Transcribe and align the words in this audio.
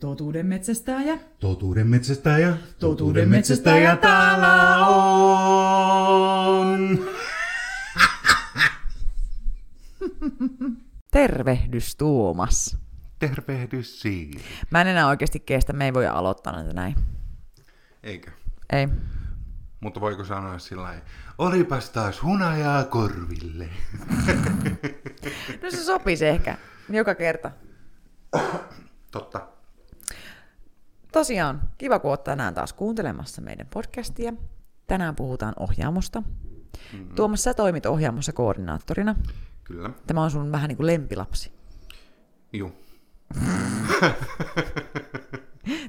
Totuuden 0.00 0.46
metsästäjä. 0.46 1.18
Totuuden 1.40 1.86
metsästäjä. 1.86 2.56
Totuuden 2.78 3.28
metsästäjä 3.28 3.96
täällä 3.96 4.76
on. 4.86 6.98
Tervehdys 11.10 11.96
Tuomas. 11.96 12.76
Tervehdys 13.18 14.00
Siiri. 14.00 14.40
Mä 14.70 14.80
en 14.80 14.86
enää 14.86 15.08
oikeasti 15.08 15.40
kestä, 15.40 15.72
me 15.72 15.84
ei 15.84 15.94
voi 15.94 16.06
aloittaa 16.06 16.52
näitä 16.52 16.72
näin. 16.72 16.94
Eikö? 18.02 18.30
Ei. 18.72 18.88
Mutta 19.80 20.00
voiko 20.00 20.24
sanoa 20.24 20.58
sillä 20.58 20.82
lailla, 20.82 21.02
olipas 21.38 21.90
taas 21.90 22.22
hunajaa 22.22 22.84
korville. 22.84 23.68
No 25.62 25.70
se 25.70 25.84
sopisi 25.84 26.26
ehkä, 26.26 26.56
joka 26.88 27.14
kerta. 27.14 27.50
Totta. 29.10 29.48
Tosiaan, 31.18 31.60
kiva 31.78 31.98
kun 31.98 32.10
oot 32.10 32.24
tänään 32.24 32.54
taas 32.54 32.72
kuuntelemassa 32.72 33.42
meidän 33.42 33.66
podcastia. 33.66 34.32
Tänään 34.86 35.16
puhutaan 35.16 35.52
ohjaamosta. 35.58 36.20
Mm-hmm. 36.20 37.14
Tuomas, 37.14 37.44
sä 37.44 37.54
toimit 37.54 37.86
ohjaamossa 37.86 38.32
koordinaattorina. 38.32 39.14
Kyllä. 39.64 39.90
Tämä 40.06 40.22
on 40.22 40.30
sun 40.30 40.52
vähän 40.52 40.68
niin 40.68 40.76
kuin 40.76 40.86
lempilapsi. 40.86 41.52
Juu. 42.52 42.72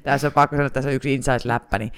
Tässä 0.03 0.27
on 0.27 0.33
pakko 0.33 0.55
sanoa, 0.55 0.67
että 0.67 0.73
tässä 0.73 0.89
on 0.89 0.95
yksi 0.95 1.15
inside-läppä, 1.17 1.79
niin, 1.79 1.91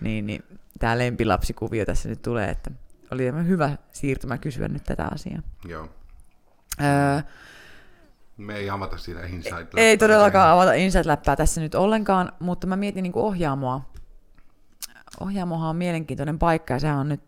niin, 0.00 0.26
niin 0.26 0.42
tämä 0.78 0.98
lempilapsikuvio 0.98 1.84
tässä 1.84 2.08
nyt 2.08 2.22
tulee, 2.22 2.50
että 2.50 2.70
oli 3.10 3.24
hyvä 3.46 3.76
siirtymä 3.90 4.38
kysyä 4.38 4.68
nyt 4.68 4.84
tätä 4.84 5.08
asiaa. 5.12 5.42
Joo. 5.64 5.88
Öö, 6.80 7.22
Me 8.36 8.56
ei 8.56 8.70
avata 8.70 8.98
sitä 8.98 9.26
inside 9.26 9.66
ei 9.76 9.98
todellakaan 9.98 10.50
avata 10.50 10.72
inside-läppää 10.72 11.36
tässä 11.36 11.60
nyt 11.60 11.74
ollenkaan, 11.74 12.32
mutta 12.40 12.66
mä 12.66 12.76
mietin 12.76 13.02
niin 13.02 13.12
kuin 13.12 13.24
ohjaamoa. 13.24 13.80
Ohjaamohan 15.20 15.70
on 15.70 15.76
mielenkiintoinen 15.76 16.38
paikka 16.38 16.74
ja 16.74 16.80
sehän 16.80 16.98
on 16.98 17.08
nyt, 17.08 17.20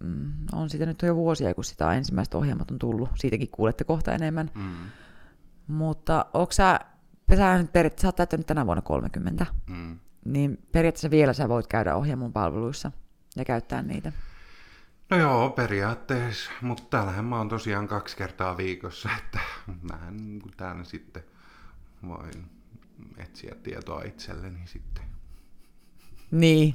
mm, 0.00 0.32
on 0.52 0.70
siitä 0.70 0.86
nyt 0.86 1.02
jo 1.02 1.16
vuosia, 1.16 1.54
kun 1.54 1.64
sitä 1.64 1.92
ensimmäistä 1.92 2.38
ohjaamot 2.38 2.70
on 2.70 2.78
tullut. 2.78 3.08
Siitäkin 3.14 3.48
kuulette 3.48 3.84
kohta 3.84 4.12
enemmän. 4.12 4.50
Mm, 4.54 4.72
Mutta 5.66 6.26
onko 6.34 6.52
sä, 6.52 6.80
sä 7.36 7.58
nyt 7.58 7.72
periaatteessa, 7.72 8.02
sä 8.02 8.08
oot 8.08 8.16
täyttänyt 8.16 8.46
tänä 8.46 8.66
vuonna 8.66 8.82
30, 8.82 9.46
mm. 9.70 9.98
niin 10.24 10.58
periaatteessa 10.72 11.10
vielä 11.10 11.32
sä 11.32 11.48
voit 11.48 11.66
käydä 11.66 11.96
ohjaamon 11.96 12.32
palveluissa 12.32 12.92
ja 13.36 13.44
käyttää 13.44 13.82
niitä. 13.82 14.12
No 15.12 15.18
joo, 15.18 15.50
periaatteessa, 15.50 16.50
mutta 16.60 16.82
täällähän 16.90 17.24
mä 17.24 17.38
oon 17.38 17.48
tosiaan 17.48 17.88
kaksi 17.88 18.16
kertaa 18.16 18.56
viikossa, 18.56 19.08
että 19.18 19.38
mähän 19.90 20.16
niin 20.16 20.42
täällä 20.56 20.84
sitten 20.84 21.24
voin 22.08 22.50
etsiä 23.16 23.54
tietoa 23.62 24.02
itselleni 24.02 24.66
sitten. 24.66 25.04
Niin, 26.30 26.74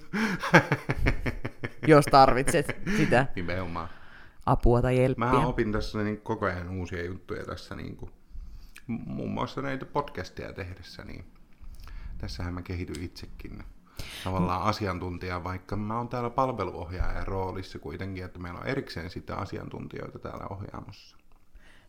jos 1.88 2.06
tarvitset 2.06 2.78
sitä 2.98 3.28
Nimenomaan. 3.36 3.90
apua 4.46 4.82
tai 4.82 5.02
jelppiä. 5.02 5.26
Mä 5.26 5.48
opin 5.48 5.72
tässä 5.72 6.04
niin 6.04 6.22
koko 6.22 6.46
ajan 6.46 6.70
uusia 6.70 7.06
juttuja 7.06 7.46
tässä 7.46 7.76
niin 7.76 7.96
kuin, 7.96 8.12
muun 8.88 9.32
muassa 9.32 9.62
näitä 9.62 9.86
podcasteja 9.86 10.54
tehdessä, 10.54 11.04
niin 11.04 11.26
tässähän 12.18 12.54
mä 12.54 12.62
kehityn 12.62 13.04
itsekin 13.04 13.64
tavallaan 14.24 14.62
asiantuntija, 14.62 15.44
vaikka 15.44 15.76
mä 15.76 15.98
oon 15.98 16.10
täällä 16.10 16.30
palveluohjaajan 16.30 17.28
roolissa 17.28 17.80
kuitenkin, 17.80 18.26
että 18.26 18.40
meillä 18.40 18.60
on 18.60 18.68
erikseen 18.68 19.10
sitten 19.10 19.38
asiantuntijoita 19.38 20.20
täällä 20.20 20.48
ohjaamossa. 20.50 21.18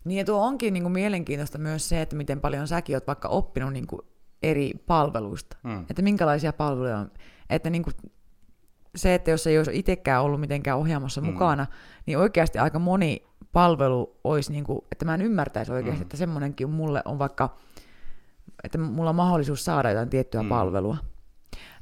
Niin 0.05 0.19
ja 0.19 0.25
tuo 0.25 0.47
onkin 0.47 0.75
niin 0.75 0.83
kuin 0.83 0.93
mielenkiintoista 0.93 1.59
myös 1.59 1.89
se, 1.89 2.03
että 2.03 2.17
miten 2.17 2.41
paljon 2.41 2.69
säkin 2.69 2.97
oot 2.97 3.07
vaikka 3.07 3.29
oppinut 3.29 3.73
niin 3.73 3.87
kuin 3.87 4.03
eri 4.43 4.73
palveluista. 4.87 5.57
Mm. 5.63 5.81
Että 5.91 6.03
minkälaisia 6.03 6.53
palveluja 6.53 6.99
on. 6.99 7.11
Että 7.51 7.71
niin 7.71 7.83
kuin 7.83 7.95
se, 8.97 9.15
että 9.15 9.31
jos 9.31 9.47
ei 9.47 9.59
olisi 9.59 9.79
itsekään 9.79 10.23
ollut 10.23 10.41
mitenkään 10.41 10.79
ohjaamossa 10.79 11.21
mm. 11.21 11.27
mukana, 11.27 11.67
niin 12.07 12.19
oikeasti 12.19 12.59
aika 12.59 12.79
moni 12.79 13.23
palvelu 13.53 14.17
olisi, 14.25 14.53
niin 14.53 14.65
kuin, 14.65 14.79
että 14.93 15.05
mä 15.05 15.15
en 15.15 15.23
ymmärtäisi 15.23 15.73
oikeasti, 15.73 15.99
mm. 15.99 16.03
että 16.03 16.17
semmoinenkin 16.17 16.71
mulle 16.71 17.03
on 17.05 17.19
vaikka, 17.19 17.57
että 18.65 18.79
mulla 18.79 19.11
on 19.11 19.17
mahdollisuus 19.17 19.65
saada 19.65 19.91
jotain 19.91 20.11
tiettyä 20.11 20.43
mm. 20.43 20.49
palvelua. 20.49 20.97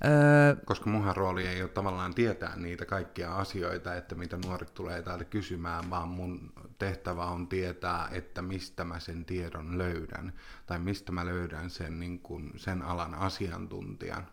Öö, 0.05 0.57
Koska 0.65 0.91
munhan 0.91 1.17
rooli 1.17 1.47
ei 1.47 1.63
ole 1.63 1.71
tavallaan 1.71 2.15
tietää 2.15 2.57
niitä 2.57 2.87
kaikkia 2.87 3.37
asioita, 3.37 3.95
että 3.95 4.15
mitä 4.15 4.37
nuoret 4.37 4.75
tulee 4.75 5.03
täältä 5.03 5.25
kysymään, 5.25 5.91
vaan 5.91 6.09
mun 6.09 6.53
tehtävä 6.79 7.25
on 7.25 7.49
tietää, 7.49 8.09
että 8.13 8.43
mistä 8.43 8.85
mä 8.85 9.01
sen 9.01 9.25
tiedon 9.25 9.79
löydän, 9.79 10.33
tai 10.67 10.79
mistä 10.79 11.13
mä 11.13 11.27
löydän 11.27 11.71
sen, 11.71 12.01
niin 12.01 12.19
kuin, 12.19 12.53
sen 12.57 12.83
alan 12.83 13.15
asiantuntijan 13.15 14.27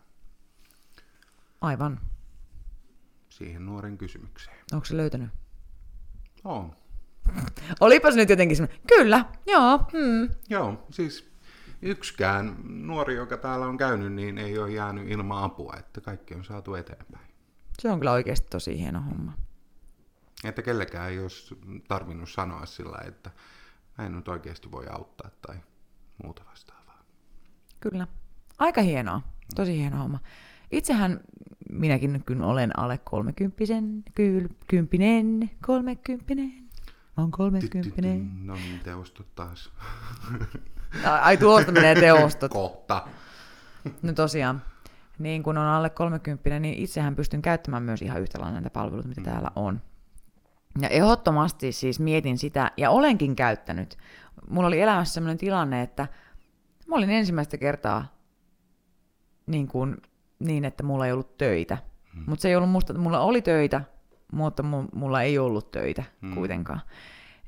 aivan. 1.60 2.00
siihen 3.28 3.66
nuoren 3.66 3.98
kysymykseen. 3.98 4.56
Onko 4.72 4.84
se 4.84 4.96
löytänyt? 4.96 5.30
On. 6.44 6.76
Olipas 7.80 8.14
nyt 8.14 8.28
jotenkin 8.30 8.56
semmoinen, 8.56 8.82
kyllä, 8.88 9.24
joo, 9.46 9.78
hmm. 9.78 10.30
Joo, 10.48 10.86
siis 10.90 11.33
yksikään 11.84 12.56
nuori, 12.64 13.14
joka 13.14 13.36
täällä 13.36 13.66
on 13.66 13.76
käynyt, 13.76 14.12
niin 14.12 14.38
ei 14.38 14.58
ole 14.58 14.70
jäänyt 14.70 15.08
ilman 15.08 15.44
apua, 15.44 15.74
että 15.78 16.00
kaikki 16.00 16.34
on 16.34 16.44
saatu 16.44 16.74
eteenpäin. 16.74 17.26
Se 17.78 17.90
on 17.90 17.98
kyllä 17.98 18.12
oikeasti 18.12 18.46
tosi 18.50 18.78
hieno 18.78 19.00
homma. 19.00 19.32
Että 20.44 20.62
kellekään 20.62 21.10
ei 21.10 21.20
olisi 21.20 21.58
tarvinnut 21.88 22.30
sanoa 22.30 22.66
sillä, 22.66 22.98
että 23.06 23.30
mä 23.98 24.06
en 24.06 24.16
nyt 24.16 24.28
oikeasti 24.28 24.70
voi 24.70 24.86
auttaa 24.90 25.30
tai 25.46 25.56
muuta 26.22 26.42
vastaavaa. 26.50 27.02
Kyllä. 27.80 28.06
Aika 28.58 28.82
hienoa. 28.82 29.22
Tosi 29.54 29.78
hieno 29.78 29.96
homma. 29.96 30.18
Itsehän 30.70 31.20
minäkin 31.70 32.24
kun 32.26 32.42
olen 32.42 32.78
alle 32.78 32.98
kolmekymppisen, 32.98 34.04
kyl, 34.14 34.48
kymppinen, 34.66 35.50
kolmekymppinen. 35.66 36.64
On 37.16 37.30
kolmekymppinen. 37.30 38.46
No 38.46 38.54
niin, 38.54 38.80
teostot 38.80 39.34
taas. 39.34 39.72
Ai, 41.20 41.36
tuosta 41.36 41.72
menee 41.72 41.94
teostot. 41.94 42.52
Kohta. 42.52 43.06
No 44.02 44.12
tosiaan, 44.12 44.62
niin 45.18 45.42
kun 45.42 45.58
on 45.58 45.66
alle 45.66 45.90
30, 45.90 46.60
niin 46.60 46.74
itsehän 46.74 47.16
pystyn 47.16 47.42
käyttämään 47.42 47.82
myös 47.82 48.02
ihan 48.02 48.22
yhtä 48.22 48.40
lailla 48.40 48.54
näitä 48.54 48.70
palveluita, 48.70 49.08
mitä 49.08 49.20
täällä 49.20 49.50
on. 49.56 49.80
Ja 50.80 50.88
ehdottomasti 50.88 51.72
siis 51.72 52.00
mietin 52.00 52.38
sitä, 52.38 52.70
ja 52.76 52.90
olenkin 52.90 53.36
käyttänyt. 53.36 53.96
Mulla 54.48 54.68
oli 54.68 54.80
elämässä 54.80 55.14
sellainen 55.14 55.38
tilanne, 55.38 55.82
että 55.82 56.08
mä 56.86 56.96
olin 56.96 57.10
ensimmäistä 57.10 57.58
kertaa 57.58 58.14
niin, 59.46 59.68
kuin, 59.68 59.96
niin 60.38 60.64
että 60.64 60.82
mulla 60.82 61.06
ei 61.06 61.12
ollut 61.12 61.38
töitä. 61.38 61.78
Hmm. 62.14 62.24
Mutta 62.26 62.42
se 62.42 62.48
ei 62.48 62.56
ollut 62.56 62.70
musta, 62.70 62.94
mulla 62.94 63.20
oli 63.20 63.42
töitä, 63.42 63.80
mutta 64.32 64.62
mu- 64.62 64.88
mulla 64.98 65.22
ei 65.22 65.38
ollut 65.38 65.70
töitä 65.70 66.04
hmm. 66.22 66.34
kuitenkaan. 66.34 66.80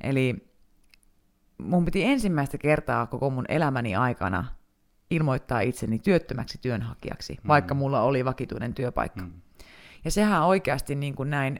Eli 0.00 0.50
mun 1.58 1.84
piti 1.84 2.04
ensimmäistä 2.04 2.58
kertaa 2.58 3.06
koko 3.06 3.30
mun 3.30 3.44
elämäni 3.48 3.96
aikana 3.96 4.44
ilmoittaa 5.10 5.60
itseni 5.60 5.98
työttömäksi 5.98 6.58
työnhakijaksi, 6.62 7.32
mm. 7.42 7.48
vaikka 7.48 7.74
mulla 7.74 8.00
oli 8.00 8.24
vakituinen 8.24 8.74
työpaikka. 8.74 9.24
Mm. 9.24 9.32
Ja 10.04 10.10
sehän 10.10 10.42
oikeasti 10.42 10.94
niin 10.94 11.14
kuin 11.14 11.30
näin 11.30 11.58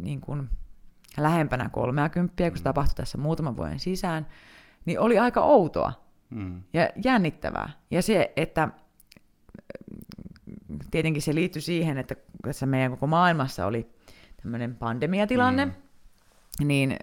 niin 0.00 0.20
kuin 0.20 0.48
lähempänä 1.16 1.68
30, 1.68 2.50
kun 2.50 2.58
se 2.58 2.64
tapahtui 2.64 2.94
tässä 2.94 3.18
muutaman 3.18 3.56
vuoden 3.56 3.78
sisään, 3.78 4.26
niin 4.84 5.00
oli 5.00 5.18
aika 5.18 5.40
outoa 5.40 5.92
mm. 6.30 6.62
ja 6.72 6.88
jännittävää. 7.04 7.70
Ja 7.90 8.02
se, 8.02 8.32
että 8.36 8.68
tietenkin 10.90 11.22
se 11.22 11.34
liittyi 11.34 11.62
siihen, 11.62 11.98
että 11.98 12.16
tässä 12.44 12.66
meidän 12.66 12.90
koko 12.90 13.06
maailmassa 13.06 13.66
oli 13.66 13.90
tämmöinen 14.42 14.74
pandemiatilanne, 14.76 15.64
mm. 15.64 15.72
niin 16.66 16.96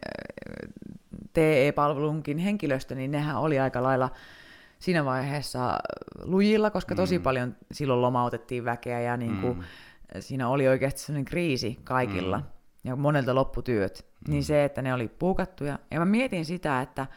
TE-palvelunkin 1.33 2.37
henkilöstö, 2.37 2.95
niin 2.95 3.11
nehän 3.11 3.35
oli 3.35 3.59
aika 3.59 3.83
lailla 3.83 4.09
siinä 4.79 5.05
vaiheessa 5.05 5.77
lujilla, 6.23 6.69
koska 6.69 6.95
tosi 6.95 7.17
mm. 7.17 7.23
paljon 7.23 7.55
silloin 7.71 8.01
lomautettiin 8.01 8.65
väkeä 8.65 9.01
ja 9.01 9.17
niin 9.17 9.37
kuin, 9.37 9.57
mm. 9.57 9.63
siinä 10.19 10.47
oli 10.49 10.67
oikeasti 10.67 11.01
sellainen 11.01 11.25
kriisi 11.25 11.79
kaikilla 11.83 12.37
mm. 12.37 12.43
ja 12.83 12.95
monelta 12.95 13.35
lopputyöt. 13.35 14.05
Mm. 14.27 14.31
Niin 14.33 14.43
se, 14.43 14.63
että 14.63 14.81
ne 14.81 14.93
oli 14.93 15.07
puukattuja. 15.07 15.79
Ja 15.91 15.99
mä 15.99 16.05
mietin 16.05 16.45
sitä, 16.45 16.81
että, 16.81 17.07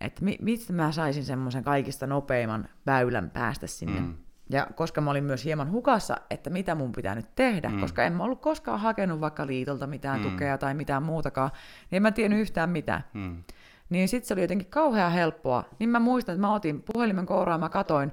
että 0.00 0.24
mi- 0.24 0.38
mistä 0.40 0.72
mä 0.72 0.92
saisin 0.92 1.24
semmoisen 1.24 1.64
kaikista 1.64 2.06
nopeimman 2.06 2.68
väylän 2.86 3.30
päästä 3.30 3.66
sinne. 3.66 4.00
Mm. 4.00 4.14
Ja 4.50 4.66
koska 4.74 5.00
mä 5.00 5.10
olin 5.10 5.24
myös 5.24 5.44
hieman 5.44 5.70
hukassa, 5.70 6.16
että 6.30 6.50
mitä 6.50 6.74
mun 6.74 6.92
pitää 6.92 7.14
nyt 7.14 7.34
tehdä, 7.34 7.68
mm. 7.68 7.80
koska 7.80 8.04
en 8.04 8.12
mä 8.12 8.24
ollut 8.24 8.40
koskaan 8.40 8.80
hakenut 8.80 9.20
vaikka 9.20 9.46
liitolta 9.46 9.86
mitään 9.86 10.20
mm. 10.20 10.30
tukea 10.30 10.58
tai 10.58 10.74
mitään 10.74 11.02
muutakaan, 11.02 11.50
niin 11.90 11.96
en 11.96 12.02
mä 12.02 12.10
tiennyt 12.10 12.40
yhtään 12.40 12.70
mitään. 12.70 13.04
Mm. 13.14 13.42
Niin 13.90 14.08
sitten 14.08 14.28
se 14.28 14.34
oli 14.34 14.42
jotenkin 14.42 14.70
kauhean 14.70 15.12
helppoa. 15.12 15.64
Niin 15.78 15.88
mä 15.88 15.98
muistan, 15.98 16.32
että 16.32 16.46
mä 16.46 16.54
otin 16.54 16.82
puhelimen 16.92 17.26
kouraan, 17.26 17.60
mä 17.60 17.68
katoin, 17.68 18.12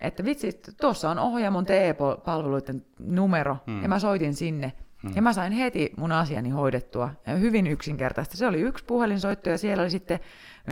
että 0.00 0.24
vitsi, 0.24 0.60
tuossa 0.80 1.10
on 1.10 1.18
ohjaamon 1.18 1.66
TE-palveluiden 1.66 2.86
numero, 2.98 3.56
mm. 3.66 3.82
ja 3.82 3.88
mä 3.88 3.98
soitin 3.98 4.34
sinne. 4.34 4.72
Mm. 5.02 5.12
Ja 5.14 5.22
mä 5.22 5.32
sain 5.32 5.52
heti 5.52 5.92
mun 5.96 6.12
asiani 6.12 6.50
hoidettua. 6.50 7.10
Ja 7.26 7.36
hyvin 7.36 7.66
yksinkertaista. 7.66 8.36
Se 8.36 8.46
oli 8.46 8.60
yksi 8.60 8.84
puhelinsoitto 8.84 9.50
ja 9.50 9.58
siellä 9.58 9.82
oli 9.82 9.90
sitten, 9.90 10.20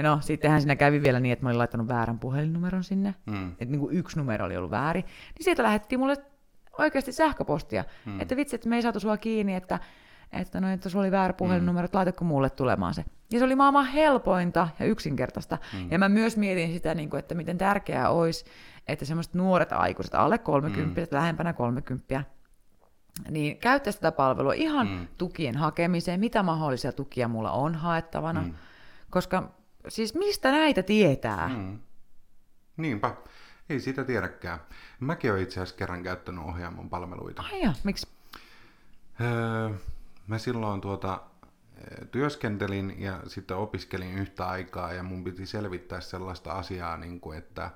no 0.02 0.19
sittenhän 0.20 0.61
siinä 0.61 0.76
kävi 0.76 1.02
vielä 1.02 1.20
niin, 1.20 1.32
että 1.32 1.44
mä 1.44 1.49
olin 1.49 1.58
laittanut 1.58 1.88
väärän 1.88 2.19
puhelinnumeron 2.19 2.84
sinne. 2.84 3.14
Mm. 3.26 3.50
Että 3.50 3.64
niin 3.64 3.81
kuin 3.81 3.96
yksi 3.96 4.19
numero 4.19 4.44
oli 4.46 4.56
ollut 4.56 4.70
väärin. 4.70 5.05
Niin 5.05 5.44
sieltä 5.44 5.62
lähettiin 5.62 5.99
mulle 5.99 6.17
oikeasti 6.79 7.12
sähköpostia. 7.12 7.84
Mm. 8.06 8.20
Että 8.20 8.37
vitsi, 8.37 8.56
että 8.56 8.69
me 8.69 8.76
ei 8.76 8.82
saatu 8.82 9.00
sua 9.00 9.17
kiinni, 9.17 9.55
että, 9.55 9.79
että, 10.32 10.61
no, 10.61 10.69
että 10.69 10.88
sulla 10.88 11.02
oli 11.02 11.11
väärä 11.11 11.32
puhelinnumero, 11.32 11.84
että 11.84 11.99
laitatko 11.99 12.25
mulle 12.25 12.50
tulemaan 12.50 12.94
se. 12.94 13.05
Ja 13.32 13.38
se 13.38 13.44
oli 13.44 13.55
maailman 13.55 13.87
helpointa 13.87 14.69
ja 14.79 14.87
yksinkertaista. 14.87 15.58
Mm. 15.73 15.88
Ja 15.90 15.99
mä 15.99 16.08
myös 16.08 16.37
mietin 16.37 16.73
sitä, 16.73 16.94
niin 16.94 17.11
kuin, 17.11 17.19
että 17.19 17.34
miten 17.34 17.58
tärkeää 17.58 18.11
olisi, 18.11 18.44
että 18.88 19.05
semmoiset 19.05 19.34
nuoret 19.34 19.73
aikuiset, 19.73 20.14
alle 20.14 20.38
30, 20.38 21.00
mm. 21.00 21.06
lähempänä 21.11 21.52
30, 21.52 22.25
niin 23.31 23.58
käyttäisi 23.58 24.00
tätä 24.00 24.17
palvelua 24.17 24.52
ihan 24.52 24.88
mm. 24.88 25.06
tukien 25.19 25.56
hakemiseen, 25.56 26.20
mitä 26.20 26.43
mahdollisia 26.43 26.93
tukia 26.93 27.29
mulla 27.29 27.50
on 27.52 27.75
haettavana, 27.75 28.43
mm. 28.43 28.55
koska 29.11 29.52
siis 29.88 30.14
mistä 30.14 30.50
näitä 30.50 30.82
tietää? 30.82 31.49
Mm. 31.49 31.79
Niinpä, 32.76 33.14
ei 33.69 33.81
sitä 33.81 34.05
tiedäkään. 34.05 34.61
Mäkin 35.00 35.31
olen 35.31 35.43
itse 35.43 35.61
asiassa 35.61 35.76
kerran 35.76 36.02
käyttänyt 36.02 36.44
ohjaamon 36.44 36.90
palveluita. 36.90 37.44
Ai 37.52 37.62
ja, 37.62 37.73
miksi? 37.84 38.08
Öö, 39.20 39.70
mä 40.26 40.38
silloin 40.38 40.81
tuota, 40.81 41.20
työskentelin 42.11 43.00
ja 43.00 43.20
sitten 43.26 43.56
opiskelin 43.56 44.19
yhtä 44.19 44.46
aikaa 44.46 44.93
ja 44.93 45.02
mun 45.02 45.25
piti 45.25 45.46
selvittää 45.46 46.00
sellaista 46.00 46.52
asiaa, 46.52 46.96
niin 46.96 47.20
kuin, 47.20 47.38
että 47.38 47.70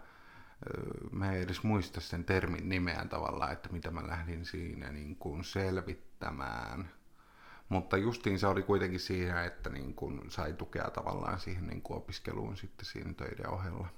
mä 1.13 1.33
en 1.33 1.43
edes 1.43 1.63
muista 1.63 2.01
sen 2.01 2.25
termin 2.25 2.69
nimeä 2.69 3.07
tavallaan, 3.11 3.53
että 3.53 3.69
mitä 3.73 3.91
mä 3.91 4.07
lähdin 4.07 4.45
siinä 4.45 4.93
niin 4.93 5.17
kuin 5.17 5.45
selvittämään. 5.45 6.91
Mutta 7.69 7.97
justiin 7.97 8.39
se 8.39 8.47
oli 8.47 8.63
kuitenkin 8.63 9.01
siinä, 9.01 9.45
että 9.45 9.71
niin 9.71 9.95
kuin 9.95 10.31
sai 10.31 10.53
tukea 10.53 10.91
tavallaan 10.91 11.41
siihen 11.41 11.67
niin 11.67 11.83
kuin 11.83 11.97
opiskeluun 11.97 12.57
sitten 12.57 12.87
siinä 12.87 13.15
töiden 13.15 13.51
ohella. 13.51 13.89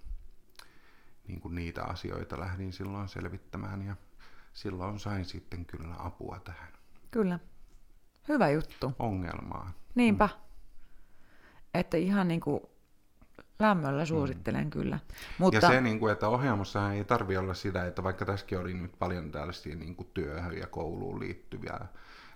Niin 1.28 1.40
kuin 1.40 1.54
niitä 1.54 1.84
asioita 1.84 2.40
lähdin 2.40 2.72
silloin 2.72 3.08
selvittämään 3.08 3.82
ja 3.82 3.96
silloin 4.52 4.98
sain 4.98 5.24
sitten 5.24 5.66
kyllä 5.66 5.94
apua 5.98 6.40
tähän. 6.44 6.72
Kyllä. 7.10 7.38
Hyvä 8.28 8.50
juttu. 8.50 8.92
Ongelmaan. 8.98 9.72
Niinpä. 9.94 10.26
Mm. 10.26 10.40
Että 11.74 11.96
ihan 11.96 12.28
niin 12.28 12.40
kuin 12.40 12.60
lämmöllä 13.58 14.04
suosittelen 14.04 14.64
mm. 14.64 14.70
kyllä. 14.70 14.98
Mutta... 15.38 15.56
Ja 15.56 15.68
se, 15.68 15.80
niin 15.80 16.00
kuin, 16.00 16.12
että 16.12 16.28
ohjaamossa 16.28 16.92
ei 16.92 17.04
tarvi 17.04 17.36
olla 17.36 17.54
sitä, 17.54 17.86
että 17.86 18.02
vaikka 18.02 18.24
tässäkin 18.24 18.58
oli 18.58 18.74
nyt 18.74 18.92
paljon 18.98 19.30
tällaisia 19.30 19.76
niin 19.76 19.96
kuin 19.96 20.08
työhön 20.14 20.58
ja 20.58 20.66
kouluun 20.66 21.20
liittyviä, 21.20 21.80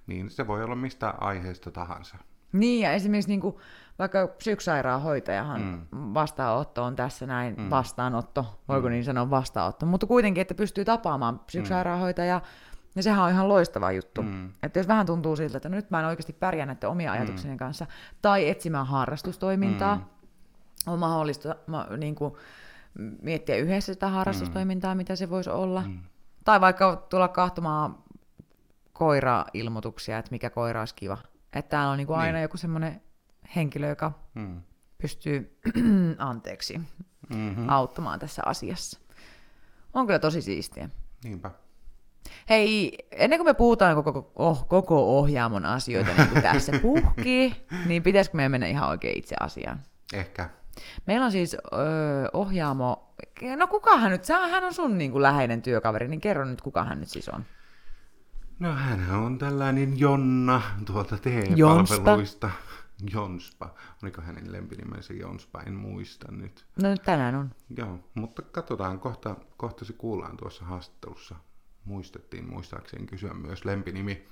niin 0.06 0.30
se 0.30 0.46
voi 0.46 0.64
olla 0.64 0.74
mistä 0.74 1.14
aiheesta 1.20 1.70
tahansa. 1.70 2.16
Niin, 2.52 2.80
ja 2.80 2.92
esimerkiksi 2.92 3.30
niin 3.30 3.40
kuin, 3.40 3.56
vaikka 3.98 4.26
psyksairaanhoitajahan 4.26 5.60
mm. 5.62 6.14
vastaanotto 6.14 6.84
on 6.84 6.96
tässä 6.96 7.26
näin, 7.26 7.54
mm. 7.58 7.70
vastaanotto, 7.70 8.60
voiko 8.68 8.88
mm. 8.88 8.92
niin 8.92 9.04
sanoa 9.04 9.30
vastaanotto, 9.30 9.86
mutta 9.86 10.06
kuitenkin, 10.06 10.40
että 10.40 10.54
pystyy 10.54 10.84
tapaamaan 10.84 11.38
psyksairaanhoitajaa, 11.38 12.38
mm. 12.38 12.44
Ja 12.94 13.02
sehän 13.02 13.24
on 13.24 13.30
ihan 13.30 13.48
loistava 13.48 13.92
juttu. 13.92 14.22
Mm. 14.22 14.52
Että 14.62 14.78
jos 14.78 14.88
vähän 14.88 15.06
tuntuu 15.06 15.36
siltä, 15.36 15.56
että 15.56 15.68
nyt 15.68 15.90
mä 15.90 16.00
en 16.00 16.06
oikeasti 16.06 16.32
pärjää 16.32 16.66
näiden 16.66 16.88
omia 16.88 17.12
ajatukseni 17.12 17.54
mm. 17.54 17.58
kanssa, 17.58 17.86
tai 18.22 18.48
etsimään 18.48 18.86
harrastustoimintaa, 18.86 19.96
mm 19.96 20.02
on 20.86 20.98
mahdollista 20.98 21.56
mä, 21.66 21.86
niin 21.96 22.14
kuin, 22.14 22.34
miettiä 23.22 23.56
yhdessä 23.56 23.92
sitä 23.92 24.08
harrastustoimintaa, 24.08 24.94
mm. 24.94 24.96
mitä 24.96 25.16
se 25.16 25.30
voisi 25.30 25.50
olla. 25.50 25.82
Mm. 25.82 25.98
Tai 26.44 26.60
vaikka 26.60 26.96
tulla 26.96 27.28
kahtomaan 27.28 27.98
koira-ilmoituksia, 28.92 30.18
että 30.18 30.30
mikä 30.30 30.50
koira 30.50 30.80
olisi 30.80 30.94
kiva. 30.94 31.18
Että 31.52 31.70
täällä 31.70 31.90
on 31.90 31.98
niin 31.98 32.06
kuin 32.06 32.18
aina 32.18 32.32
niin. 32.32 32.42
joku 32.42 32.56
semmoinen 32.56 33.02
henkilö, 33.56 33.88
joka 33.88 34.12
mm. 34.34 34.62
pystyy 34.98 35.58
anteeksi 36.18 36.78
mm-hmm. 37.28 37.68
auttamaan 37.68 38.18
tässä 38.18 38.42
asiassa. 38.46 39.00
On 39.92 40.06
kyllä 40.06 40.18
tosi 40.18 40.42
siistiä. 40.42 40.90
Niinpä. 41.24 41.50
Hei, 42.48 42.98
ennen 43.10 43.38
kuin 43.38 43.46
me 43.46 43.54
puhutaan 43.54 44.04
koko, 44.04 44.32
oh, 44.36 44.68
koko 44.68 45.18
ohjaamon 45.18 45.64
asioita 45.64 46.10
niin 46.16 46.28
kuin 46.28 46.42
tässä 46.42 46.72
puhkii, 46.82 47.54
niin 47.86 48.02
pitäisikö 48.02 48.36
meidän 48.36 48.50
mennä 48.50 48.66
ihan 48.66 48.88
oikein 48.88 49.18
itse 49.18 49.36
asiaan? 49.40 49.80
Ehkä. 50.12 50.50
Meillä 51.06 51.26
on 51.26 51.32
siis 51.32 51.54
öö, 51.54 52.28
ohjaamo, 52.32 53.14
no 53.56 53.66
kuka 53.66 53.96
hän 53.98 54.10
nyt, 54.10 54.28
hän 54.50 54.64
on 54.64 54.74
sun 54.74 54.98
niin 54.98 55.12
kuin 55.12 55.22
läheinen 55.22 55.62
työkaveri, 55.62 56.08
niin 56.08 56.20
kerro 56.20 56.44
nyt 56.44 56.62
kuka 56.62 56.84
hän 56.84 57.00
nyt 57.00 57.08
siis 57.08 57.28
on. 57.28 57.44
No 58.58 58.72
hän 58.72 59.10
on 59.10 59.38
tällainen 59.38 59.98
Jonna 59.98 60.62
tuolta 60.86 61.18
TE-palveluista. 61.18 62.50
Jonspa. 63.12 63.74
Oliko 64.02 64.22
hänen 64.22 64.52
lempinimensä 64.52 65.12
Jonspa? 65.12 65.62
En 65.62 65.74
muista 65.74 66.32
nyt. 66.32 66.66
No 66.82 66.90
nyt 66.90 67.02
tänään 67.02 67.34
on. 67.34 67.50
Joo, 67.76 67.98
mutta 68.14 68.42
katsotaan, 68.42 69.00
kohta, 69.00 69.36
kohta 69.56 69.84
se 69.84 69.92
kuullaan 69.92 70.36
tuossa 70.36 70.64
haastattelussa. 70.64 71.34
Muistettiin 71.84 72.50
muistaakseni 72.50 73.06
kysyä 73.06 73.34
myös 73.34 73.64
lempinimi. 73.64 74.26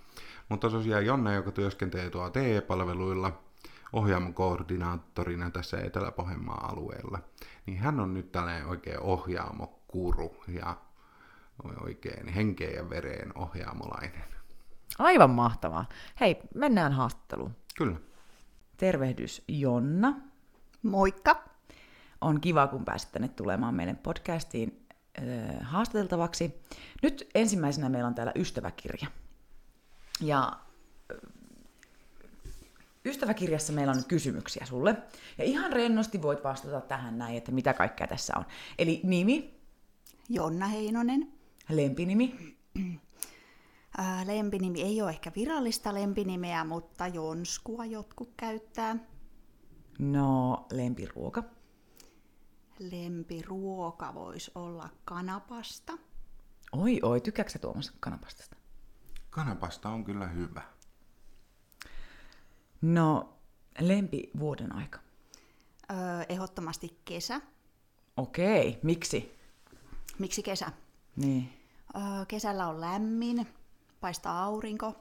Mutta 0.48 0.70
tosiaan 0.70 1.06
Jonna, 1.06 1.34
joka 1.34 1.50
työskentelee 1.50 2.10
tuolla 2.10 2.30
TE-palveluilla– 2.30 3.32
ohjaamokoordinaattorina 3.92 5.50
tässä 5.50 5.78
Etelä-Pohjanmaan 5.80 6.72
alueella, 6.72 7.18
niin 7.66 7.78
hän 7.78 8.00
on 8.00 8.14
nyt 8.14 8.32
tällainen 8.32 8.66
oikein 8.66 9.00
ohjaamokuru 9.00 10.36
ja 10.48 10.76
oikein 11.82 12.28
henkeen 12.28 12.74
ja 12.74 12.90
vereen 12.90 13.38
ohjaamolainen. 13.38 14.24
Aivan 14.98 15.30
mahtavaa. 15.30 15.88
Hei, 16.20 16.40
mennään 16.54 16.92
haastatteluun. 16.92 17.56
Kyllä. 17.76 17.96
Tervehdys 18.76 19.44
Jonna. 19.48 20.14
Moikka. 20.82 21.44
On 22.20 22.40
kiva, 22.40 22.66
kun 22.66 22.84
pääsit 22.84 23.12
tänne 23.12 23.28
tulemaan 23.28 23.74
meidän 23.74 23.96
podcastiin 23.96 24.86
äh, 25.20 25.56
haastateltavaksi. 25.60 26.62
Nyt 27.02 27.28
ensimmäisenä 27.34 27.88
meillä 27.88 28.08
on 28.08 28.14
täällä 28.14 28.32
ystäväkirja. 28.36 29.06
Ja 30.20 30.52
Ystäväkirjassa 33.04 33.72
meillä 33.72 33.90
on 33.90 33.96
nyt 33.96 34.06
kysymyksiä 34.06 34.66
sulle. 34.66 34.96
Ja 35.38 35.44
ihan 35.44 35.72
rennosti 35.72 36.22
voit 36.22 36.44
vastata 36.44 36.80
tähän 36.80 37.18
näin, 37.18 37.36
että 37.36 37.52
mitä 37.52 37.74
kaikkea 37.74 38.06
tässä 38.06 38.32
on. 38.36 38.44
Eli 38.78 39.00
nimi. 39.04 39.60
Jonna 40.28 40.66
Heinonen. 40.66 41.32
Lempinimi. 41.68 42.56
lempinimi 44.24 44.82
ei 44.82 45.02
ole 45.02 45.10
ehkä 45.10 45.32
virallista 45.36 45.94
lempinimeä, 45.94 46.64
mutta 46.64 47.06
Jonskua 47.06 47.84
jotkut 47.84 48.32
käyttää. 48.36 48.96
No, 49.98 50.66
lempiruoka. 50.72 51.44
Lempiruoka 52.80 54.14
voisi 54.14 54.50
olla 54.54 54.88
kanapasta. 55.04 55.92
Oi, 56.72 57.00
oi, 57.02 57.20
tykkääksä 57.20 57.58
Tuomas 57.58 57.92
kanapastasta? 58.00 58.56
Kanapasta 59.30 59.88
on 59.88 60.04
kyllä 60.04 60.26
hyvä. 60.26 60.62
No, 62.82 63.34
lempi 63.78 64.30
vuoden 64.38 64.74
aika? 64.74 64.98
Öö, 65.90 65.96
ehdottomasti 66.28 67.00
kesä. 67.04 67.40
Okei, 68.16 68.78
miksi? 68.82 69.38
Miksi 70.18 70.42
kesä? 70.42 70.72
Niin. 71.16 71.52
Öö, 71.96 72.26
kesällä 72.28 72.68
on 72.68 72.80
lämmin, 72.80 73.46
paistaa 74.00 74.44
aurinko, 74.44 74.94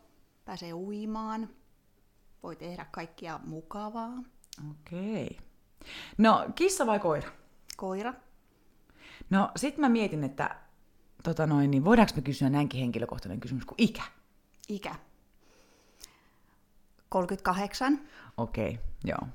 pääsee 0.46 0.74
uimaan, 0.74 1.50
voi 2.44 2.56
tehdä 2.56 2.86
kaikkia 2.92 3.40
mukavaa. 3.46 4.24
Okei. 4.72 5.38
No, 6.18 6.46
kissa 6.56 6.86
vai 6.86 7.00
koira? 7.00 7.39
Koira. 7.80 8.14
No, 9.30 9.52
sit 9.56 9.78
mä 9.78 9.90
mietin, 9.90 10.24
että 10.24 10.56
tota 11.24 11.48
noin, 11.48 11.72
niin 11.72 11.86
voidaanko 11.86 12.14
me 12.16 12.22
kysyä 12.22 12.50
näinkin 12.50 12.80
henkilökohtainen 12.80 13.40
kysymys 13.40 13.66
kuin 13.66 13.76
ikä? 13.78 14.04
Ikä. 14.70 14.96
38. 17.10 18.02
Okei, 18.38 18.70
okay, 18.70 18.78
joo. 19.04 19.28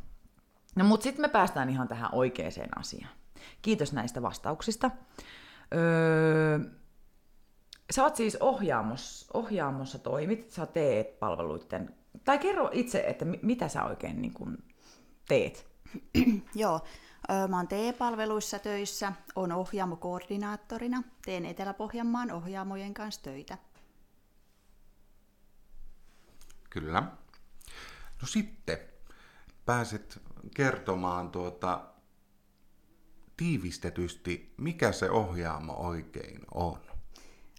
No 0.76 0.84
mut 0.84 1.02
sitten 1.02 1.22
me 1.22 1.28
päästään 1.28 1.70
ihan 1.70 1.88
tähän 1.88 2.10
oikeaan 2.12 2.78
asiaan. 2.78 3.12
Kiitos 3.62 3.92
näistä 3.92 4.22
vastauksista. 4.22 4.90
Öö, 5.74 6.58
sä 7.90 8.02
oot 8.02 8.16
siis 8.16 8.36
ohjaamossa, 8.36 9.26
ohjaamossa 9.34 9.98
toimit, 9.98 10.50
sä 10.50 10.66
teet 10.66 11.18
palveluiden, 11.18 11.94
tai 12.24 12.38
kerro 12.38 12.70
itse, 12.72 13.04
että 13.06 13.24
mitä 13.42 13.68
sä 13.68 13.84
oikein 13.84 14.22
niin 14.22 14.34
kun 14.34 14.58
teet. 15.28 15.66
Joo, 16.54 16.80
mä 17.48 17.56
oon 17.56 17.68
TE-palveluissa 17.68 18.58
töissä, 18.58 19.12
on 19.36 19.52
ohjaamokoordinaattorina, 19.52 21.02
teen 21.24 21.44
Etelä-Pohjanmaan 21.44 22.32
ohjaamojen 22.32 22.94
kanssa 22.94 23.22
töitä. 23.22 23.58
Kyllä. 26.70 27.00
No 28.22 28.26
sitten 28.26 28.78
pääset 29.64 30.22
kertomaan 30.56 31.30
tuota 31.30 31.84
tiivistetysti, 33.36 34.54
mikä 34.56 34.92
se 34.92 35.10
ohjaamo 35.10 35.72
oikein 35.72 36.40
on. 36.54 36.80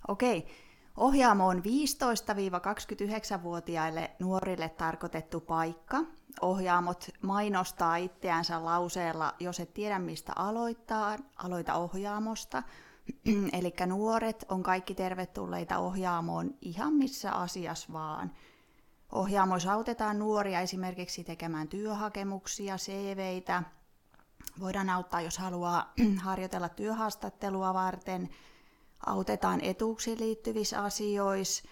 Okei. 0.08 0.65
Ohjaamo 0.98 1.48
on 1.48 1.58
15-29-vuotiaille 1.58 4.12
nuorille 4.20 4.70
tarkoitettu 4.70 5.40
paikka. 5.40 5.98
Ohjaamot 6.42 7.10
mainostaa 7.22 7.96
itseänsä 7.96 8.66
lauseella, 8.66 9.34
jos 9.40 9.60
et 9.60 9.74
tiedä 9.74 10.00
mistä 10.00 10.34
aloittaa, 10.36 11.18
aloita 11.36 11.74
ohjaamosta. 11.74 12.64
Eli 13.60 13.74
nuoret 13.86 14.46
on 14.50 14.64
kaikki 14.64 14.96
tervetulleita 14.96 15.78
ohjaamoon 15.78 16.54
ihan 16.62 16.94
missä 16.94 17.32
asiassa 17.32 17.94
vaan. 17.94 18.32
Ohjaamoissa 19.12 19.74
autetaan 19.74 20.20
nuoria 20.20 20.62
esimerkiksi 20.62 21.24
tekemään 21.24 21.68
työhakemuksia, 21.68 22.78
CVitä. 22.78 23.64
Voidaan 24.60 24.90
auttaa, 24.90 25.22
jos 25.22 25.38
haluaa 25.38 25.94
harjoitella 26.26 26.70
työhaastattelua 26.70 27.74
varten. 27.74 28.30
Autetaan 29.06 29.62
etuuksiin 29.62 30.20
liittyvissä 30.20 30.84
asioissa, 30.84 31.64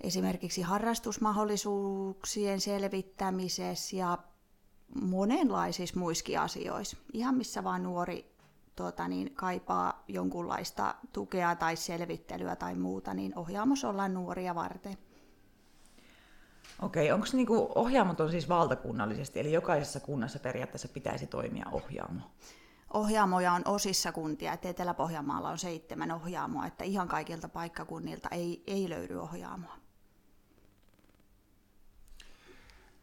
esimerkiksi 0.00 0.62
harrastusmahdollisuuksien 0.62 2.60
selvittämisessä 2.60 3.96
ja 3.96 4.18
monenlaisissa 5.02 6.00
muissakin 6.00 6.40
asioissa. 6.40 6.96
Ihan 7.12 7.34
missä 7.34 7.64
vaan 7.64 7.82
nuori 7.82 8.36
tuota, 8.76 9.08
niin, 9.08 9.34
kaipaa 9.34 10.04
jonkunlaista 10.08 10.94
tukea 11.12 11.56
tai 11.56 11.76
selvittelyä 11.76 12.56
tai 12.56 12.74
muuta, 12.74 13.14
niin 13.14 13.38
ohjaamossa 13.38 13.88
ollaan 13.88 14.14
nuoria 14.14 14.54
varten. 14.54 14.98
Okei, 16.82 17.12
onko 17.12 17.26
niinku 17.32 17.72
ohjaamot 17.74 18.20
on 18.20 18.30
siis 18.30 18.48
valtakunnallisesti, 18.48 19.40
eli 19.40 19.52
jokaisessa 19.52 20.00
kunnassa 20.00 20.38
periaatteessa 20.38 20.88
pitäisi 20.88 21.26
toimia 21.26 21.66
ohjaamo? 21.72 22.20
Ohjaamoja 22.96 23.52
on 23.52 23.62
osissa 23.64 24.12
kuntia, 24.12 24.52
että 24.52 24.68
Etelä-Pohjanmaalla 24.68 25.48
on 25.48 25.58
seitsemän 25.58 26.10
ohjaamoa, 26.10 26.66
että 26.66 26.84
ihan 26.84 27.08
kaikilta 27.08 27.48
paikkakunnilta 27.48 28.28
ei, 28.28 28.62
ei 28.66 28.88
löydy 28.88 29.18
ohjaamoa. 29.18 29.76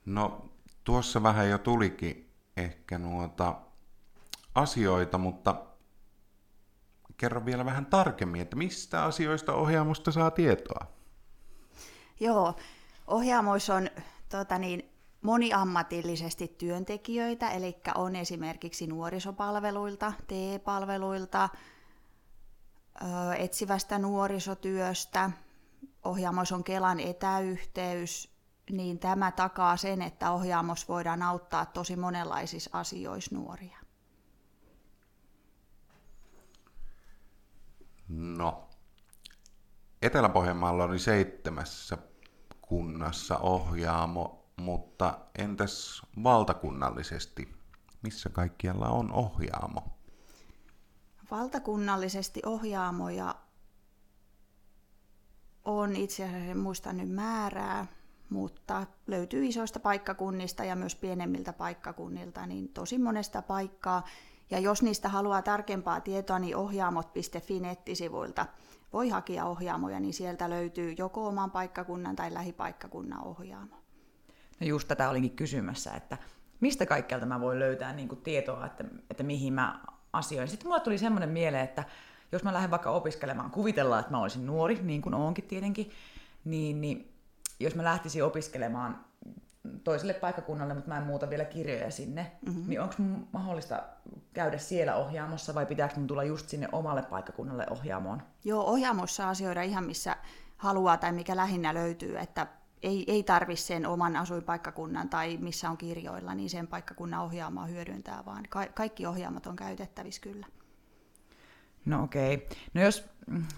No 0.05 0.49
tuossa 0.83 1.23
vähän 1.23 1.49
jo 1.49 1.57
tulikin 1.57 2.29
ehkä 2.57 2.97
nuota 2.97 3.55
asioita, 4.55 5.17
mutta 5.17 5.65
kerro 7.17 7.45
vielä 7.45 7.65
vähän 7.65 7.85
tarkemmin, 7.85 8.41
että 8.41 8.55
mistä 8.55 9.03
asioista 9.03 9.53
ohjaamosta 9.53 10.11
saa 10.11 10.31
tietoa? 10.31 10.87
Joo, 12.19 12.55
ohjaamoissa 13.07 13.75
on 13.75 13.89
tota 14.29 14.57
niin, 14.59 14.92
moniammatillisesti 15.23 16.47
työntekijöitä, 16.47 17.49
eli 17.51 17.77
on 17.95 18.15
esimerkiksi 18.15 18.87
nuorisopalveluilta, 18.87 20.13
TE-palveluilta, 20.27 21.49
etsivästä 23.37 23.99
nuorisotyöstä, 23.99 25.31
ohjaamoissa 26.03 26.55
on 26.55 26.63
Kelan 26.63 26.99
etäyhteys, 26.99 28.33
niin 28.71 28.99
tämä 28.99 29.31
takaa 29.31 29.77
sen, 29.77 30.01
että 30.01 30.31
ohjaamos 30.31 30.89
voidaan 30.89 31.21
auttaa 31.21 31.65
tosi 31.65 31.95
monenlaisissa 31.95 32.69
asioissa 32.73 33.35
nuoria. 33.35 33.77
No, 38.09 38.69
Etelä-Pohjanmaalla 40.01 40.83
oli 40.83 40.99
seitsemässä 40.99 41.97
kunnassa 42.61 43.37
ohjaamo, 43.37 44.42
mutta 44.57 45.19
entäs 45.37 46.01
valtakunnallisesti? 46.23 47.55
Missä 48.01 48.29
kaikkialla 48.29 48.87
on 48.87 49.11
ohjaamo? 49.11 49.81
Valtakunnallisesti 51.31 52.41
ohjaamoja 52.45 53.35
on 55.65 55.95
itse 55.95 56.23
asiassa, 56.23 56.51
en 56.51 56.57
muista 56.57 56.93
nyt 56.93 57.09
määrää, 57.09 57.85
mutta 58.29 58.87
löytyy 59.07 59.45
isoista 59.45 59.79
paikkakunnista 59.79 60.63
ja 60.63 60.75
myös 60.75 60.95
pienemmiltä 60.95 61.53
paikkakunnilta, 61.53 62.45
niin 62.45 62.69
tosi 62.69 62.97
monesta 62.97 63.41
paikkaa. 63.41 64.05
Ja 64.49 64.59
jos 64.59 64.81
niistä 64.81 65.09
haluaa 65.09 65.41
tarkempaa 65.41 66.01
tietoa, 66.01 66.39
niin 66.39 66.55
ohjaamot.fi 66.55 67.59
nettisivuilta 67.59 68.45
voi 68.93 69.09
hakea 69.09 69.45
ohjaamoja, 69.45 69.99
niin 69.99 70.13
sieltä 70.13 70.49
löytyy 70.49 70.95
joko 70.97 71.27
oman 71.27 71.51
paikkakunnan 71.51 72.15
tai 72.15 72.33
lähipaikkakunnan 72.33 73.23
ohjaamo. 73.23 73.82
No 74.63 74.67
just 74.67 74.87
tätä 74.87 75.09
olinkin 75.09 75.35
kysymässä, 75.35 75.93
että 75.93 76.17
mistä 76.59 76.85
kaikkialta 76.85 77.25
mä 77.25 77.41
voin 77.41 77.59
löytää 77.59 77.93
niin 77.93 78.07
kuin 78.07 78.21
tietoa, 78.21 78.65
että, 78.65 78.83
että 79.09 79.23
mihin 79.23 79.53
mä 79.53 79.79
asioin. 80.13 80.47
Sitten 80.47 80.67
mulle 80.67 80.79
tuli 80.79 80.97
semmoinen 80.97 81.29
mieleen, 81.29 81.63
että 81.63 81.83
jos 82.31 82.43
mä 82.43 82.53
lähden 82.53 82.71
vaikka 82.71 82.89
opiskelemaan, 82.89 83.51
kuvitellaan, 83.51 83.99
että 83.99 84.11
mä 84.11 84.21
olisin 84.21 84.45
nuori, 84.45 84.79
niin 84.81 85.01
kuin 85.01 85.15
oonkin 85.15 85.43
tietenkin, 85.43 85.91
niin, 86.45 86.81
niin 86.81 87.13
jos 87.59 87.75
mä 87.75 87.83
lähtisin 87.83 88.23
opiskelemaan 88.23 89.05
toiselle 89.83 90.13
paikkakunnalle, 90.13 90.73
mutta 90.73 90.89
mä 90.89 90.97
en 90.97 91.03
muuta 91.03 91.29
vielä 91.29 91.45
kirjoja 91.45 91.91
sinne, 91.91 92.31
mm-hmm. 92.45 92.63
niin 92.67 92.81
onko 92.81 92.95
mahdollista 93.31 93.83
käydä 94.33 94.57
siellä 94.57 94.95
ohjaamossa 94.95 95.55
vai 95.55 95.65
pitääkö 95.65 95.95
mun 95.97 96.07
tulla 96.07 96.23
just 96.23 96.49
sinne 96.49 96.67
omalle 96.71 97.01
paikkakunnalle 97.01 97.65
ohjaamoon? 97.71 98.21
Joo, 98.43 98.63
ohjaamossa 98.63 99.29
asioida 99.29 99.61
ihan 99.61 99.83
missä 99.83 100.17
haluaa 100.57 100.97
tai 100.97 101.11
mikä 101.11 101.35
lähinnä 101.35 101.73
löytyy, 101.73 102.17
että 102.17 102.47
ei, 102.83 103.03
ei 103.07 103.23
tarvi 103.23 103.55
sen 103.55 103.85
oman 103.85 104.15
asuinpaikkakunnan 104.15 105.09
tai 105.09 105.37
missä 105.37 105.69
on 105.69 105.77
kirjoilla, 105.77 106.35
niin 106.35 106.49
sen 106.49 106.67
paikkakunnan 106.67 107.21
ohjaamaa 107.21 107.65
hyödyntää, 107.65 108.23
vaan 108.25 108.43
ka- 108.49 108.67
kaikki 108.73 109.05
ohjaamot 109.05 109.47
on 109.47 109.55
käytettävissä 109.55 110.21
kyllä. 110.21 110.45
No 111.85 112.03
okei. 112.03 112.33
Okay. 112.33 112.47
No 112.73 112.81
jos 112.81 113.05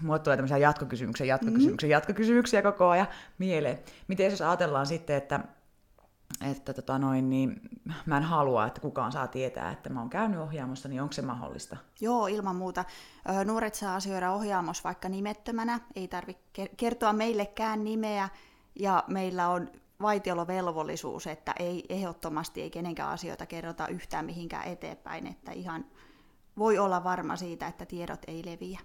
mulle 0.02 0.18
tulee 0.18 0.36
tämmöisiä 0.36 0.58
jatkokysymyksiä, 0.58 1.26
jatkokysymyksiä, 1.26 1.86
mm. 1.86 1.90
jatkokysymyksiä 1.90 2.62
koko 2.62 2.88
ajan 2.88 3.06
mieleen. 3.38 3.78
Miten 4.08 4.30
jos 4.30 4.40
ajatellaan 4.40 4.86
sitten, 4.86 5.16
että 5.16 5.40
että 6.50 6.74
tota 6.74 6.98
noin, 6.98 7.30
niin 7.30 7.60
mä 8.06 8.16
en 8.16 8.22
halua, 8.22 8.66
että 8.66 8.80
kukaan 8.80 9.12
saa 9.12 9.26
tietää, 9.26 9.70
että 9.70 9.90
mä 9.90 10.00
oon 10.00 10.10
käynyt 10.10 10.40
ohjaamossa, 10.40 10.88
niin 10.88 11.02
onko 11.02 11.12
se 11.12 11.22
mahdollista? 11.22 11.76
Joo, 12.00 12.26
ilman 12.26 12.56
muuta. 12.56 12.84
Nuoret 13.44 13.74
saa 13.74 13.94
asioida 13.94 14.32
ohjaamossa 14.32 14.84
vaikka 14.84 15.08
nimettömänä, 15.08 15.80
ei 15.96 16.08
tarvitse 16.08 16.68
kertoa 16.76 17.12
meillekään 17.12 17.84
nimeä, 17.84 18.28
ja 18.78 19.04
meillä 19.06 19.48
on 19.48 19.70
vaitiolovelvollisuus, 20.02 21.26
että 21.26 21.54
ei 21.58 21.84
ehdottomasti 21.88 22.62
ei 22.62 22.70
kenenkään 22.70 23.10
asioita 23.10 23.46
kerrota 23.46 23.88
yhtään 23.88 24.24
mihinkään 24.24 24.66
eteenpäin, 24.68 25.26
että 25.26 25.52
ihan 25.52 25.84
voi 26.58 26.78
olla 26.78 27.04
varma 27.04 27.36
siitä, 27.36 27.66
että 27.66 27.86
tiedot 27.86 28.20
ei 28.26 28.42
leviä. 28.46 28.80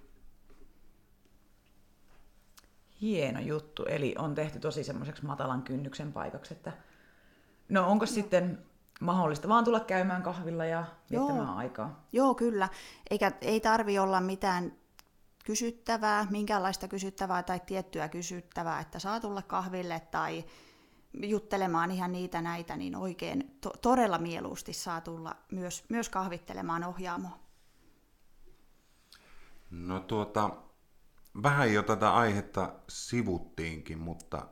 Hieno 3.01 3.39
juttu, 3.39 3.83
eli 3.86 4.15
on 4.17 4.36
tehty 4.36 4.60
tosi 4.60 4.83
semmoiseksi 4.83 5.25
matalan 5.25 5.62
kynnyksen 5.62 6.13
paikaksi, 6.13 6.53
että 6.53 6.71
No 7.71 7.88
onko 7.88 8.05
no. 8.05 8.12
sitten 8.12 8.65
mahdollista 9.01 9.48
vaan 9.48 9.63
tulla 9.63 9.79
käymään 9.79 10.24
kahvilla 10.24 10.65
ja 10.65 10.86
viettämään 11.12 11.48
Joo. 11.48 11.55
aikaa? 11.55 12.05
Joo, 12.12 12.36
kyllä. 12.36 12.69
Eikä, 13.10 13.31
ei 13.41 13.60
tarvi 13.60 14.00
olla 14.00 14.21
mitään 14.21 14.74
kysyttävää, 15.51 16.27
minkäänlaista 16.29 16.88
kysyttävää 16.88 17.43
tai 17.43 17.60
tiettyä 17.60 18.10
kysyttävää, 18.10 18.79
että 18.79 19.00
saa 19.00 19.20
tulla 19.20 19.41
kahville 19.41 20.00
tai 20.00 20.46
juttelemaan 21.13 21.91
ihan 21.91 22.12
niitä 22.12 22.41
näitä, 22.41 22.77
niin 22.77 22.96
oikein 22.96 23.58
to- 23.62 23.74
todella 23.81 24.17
mieluusti 24.17 24.74
saa 24.74 25.01
tulla 25.01 25.36
myös, 25.51 25.84
myös 25.89 26.10
kahvittelemaan 26.10 26.84
ohjaamoa. 26.84 27.39
No 29.72 30.00
tuota, 30.00 30.50
vähän 31.43 31.74
jo 31.74 31.84
tätä 31.84 32.13
aihetta 32.13 32.74
sivuttiinkin, 32.89 34.00
mutta 34.00 34.46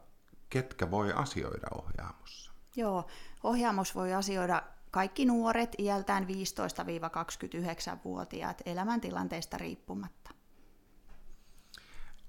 ketkä 0.50 0.92
voi 0.92 1.14
asioida 1.14 1.68
ohjaamossa? 1.76 2.52
Joo, 2.76 3.08
ohjaamos 3.44 3.96
voi 3.96 4.14
asioida 4.14 4.64
kaikki 4.92 5.26
nuoret 5.26 5.76
iältään 5.78 6.24
15-29-vuotiaat 6.24 8.62
elämäntilanteesta 8.66 9.58
riippumatta. 9.58 10.39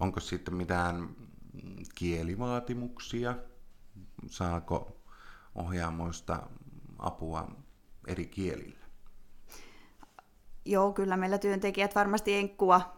Onko 0.01 0.21
sitten 0.21 0.55
mitään 0.55 1.09
kielivaatimuksia? 1.95 3.35
Saako 4.27 4.97
ohjaamoista 5.55 6.47
apua 6.99 7.49
eri 8.07 8.27
kielillä? 8.27 8.81
Joo, 10.65 10.93
kyllä 10.93 11.17
meillä 11.17 11.39
työntekijät 11.39 11.95
varmasti 11.95 12.35
enkkua 12.35 12.97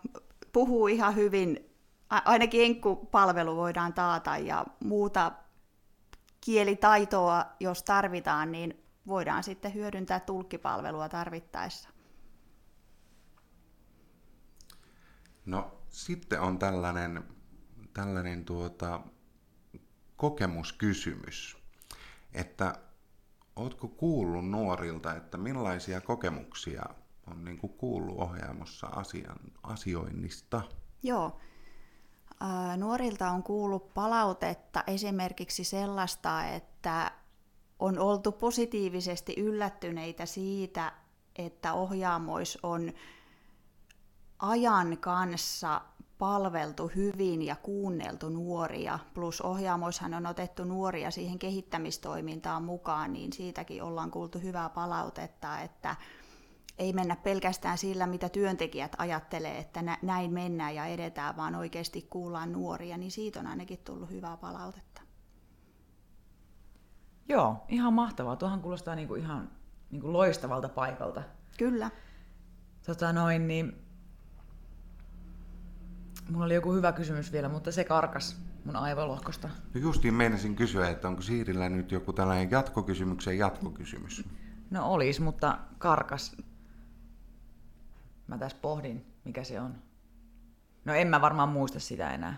puhuu 0.53 0.87
ihan 0.87 1.15
hyvin. 1.15 1.71
Ainakin 2.11 2.65
enkkupalvelu 2.65 3.57
voidaan 3.57 3.95
taata 3.95 4.37
ja 4.37 4.65
muuta 4.85 5.33
kielitaitoa, 6.41 7.47
jos 7.61 7.83
tarvitaan, 7.83 8.53
niin 8.53 8.85
voidaan 9.07 9.43
sitten 9.43 9.75
hyödyntää 9.75 10.21
tulkkipalvelua 10.21 11.09
tarvittaessa. 11.09 11.89
No 15.47 15.82
sitten 15.93 16.41
on 16.41 16.59
tällainen, 16.59 17.25
tällainen 17.95 18.45
tuota, 18.45 19.01
kokemuskysymys, 20.17 21.57
että 22.35 22.75
oletko 23.57 23.89
kuullut 23.89 24.51
nuorilta, 24.51 25.17
että 25.17 25.39
millaisia 25.39 26.01
kokemuksia 26.01 26.83
on 27.27 27.45
niin 27.45 27.59
kuin 27.59 27.73
kuullut 27.73 28.19
ohjaamossa 28.19 28.87
asian, 28.87 29.37
asioinnista? 29.63 30.63
Joo. 31.03 31.41
nuorilta 32.77 33.31
on 33.31 33.43
kuullut 33.43 33.95
palautetta 33.95 34.85
esimerkiksi 34.87 35.65
sellaista, 35.65 36.47
että 36.47 37.13
on 37.79 37.99
oltu 37.99 38.33
positiivisesti 38.33 39.35
yllättyneitä 39.37 40.27
siitä, 40.27 40.93
että 41.37 41.73
ohjaamois 41.73 42.59
on 42.63 42.93
ajan 44.43 44.99
kanssa 44.99 45.81
palveltu 46.19 46.91
hyvin 46.97 47.43
ja 47.43 47.57
kuunneltu 47.57 48.29
nuoria, 48.29 48.99
plus 49.15 49.41
ohjaamoishan 49.41 50.15
on 50.15 50.27
otettu 50.27 50.65
nuoria 50.65 51.11
siihen 51.11 51.39
kehittämistoimintaan 51.39 52.65
mukaan, 52.65 53.13
niin 53.13 53.33
siitäkin 53.33 53.83
ollaan 53.83 54.11
kuultu 54.11 54.39
hyvää 54.39 54.69
palautetta, 54.69 55.61
että 55.61 55.97
ei 56.79 56.93
mennä 56.93 57.17
pelkästään 57.17 57.79
sillä, 57.79 58.07
mitä 58.07 58.29
työntekijät 58.29 58.93
ajattelee, 58.99 59.59
että 59.59 59.99
näin 60.03 60.33
mennään 60.33 60.75
ja 60.75 60.87
edetään, 60.87 61.37
vaan 61.37 61.55
oikeasti 61.55 62.07
kuullaan 62.11 62.53
nuoria, 62.53 62.97
niin 62.97 63.11
siitä 63.11 63.41
on 63.41 63.47
ainakin 63.47 63.79
tullut 63.79 64.11
hyvää 64.11 64.37
palautetta. 64.37 65.03
Joo, 67.29 67.57
ihan 67.69 67.93
mahtavaa. 67.93 68.37
Tuohan 68.37 68.61
kuulostaa 68.61 68.95
niinku 68.95 69.15
ihan 69.15 69.51
niinku 69.91 70.13
loistavalta 70.13 70.69
paikalta. 70.69 71.23
Kyllä. 71.59 71.91
Tota 72.87 73.13
noin, 73.13 73.49
niin... 73.49 73.92
Mulla 76.31 76.45
oli 76.45 76.55
joku 76.55 76.73
hyvä 76.73 76.93
kysymys 76.93 77.33
vielä, 77.33 77.49
mutta 77.49 77.73
se 77.73 77.85
karkas 77.85 78.41
mun 78.65 78.77
aivolohkosta. 78.77 79.49
No 79.75 79.81
justiin 79.81 80.15
meinasin 80.15 80.57
kysyä, 80.57 80.91
että 80.91 81.09
onko 81.09 81.23
Siirillä 81.23 81.69
nyt 81.69 81.93
joku 81.93 82.13
tällainen 82.13 82.51
jatkokysymyksen 82.51 83.39
jatkokysymys? 83.39 84.25
No 84.71 84.93
olis, 84.93 85.21
mutta 85.21 85.59
karkas. 85.79 86.37
Mä 88.27 88.39
tässä 88.39 88.59
pohdin, 88.63 89.07
mikä 89.25 89.45
se 89.45 89.61
on. 89.61 89.75
No 90.85 90.95
en 90.95 91.09
mä 91.09 91.21
varmaan 91.21 91.49
muista 91.49 91.81
sitä 91.81 92.11
enää. 92.11 92.37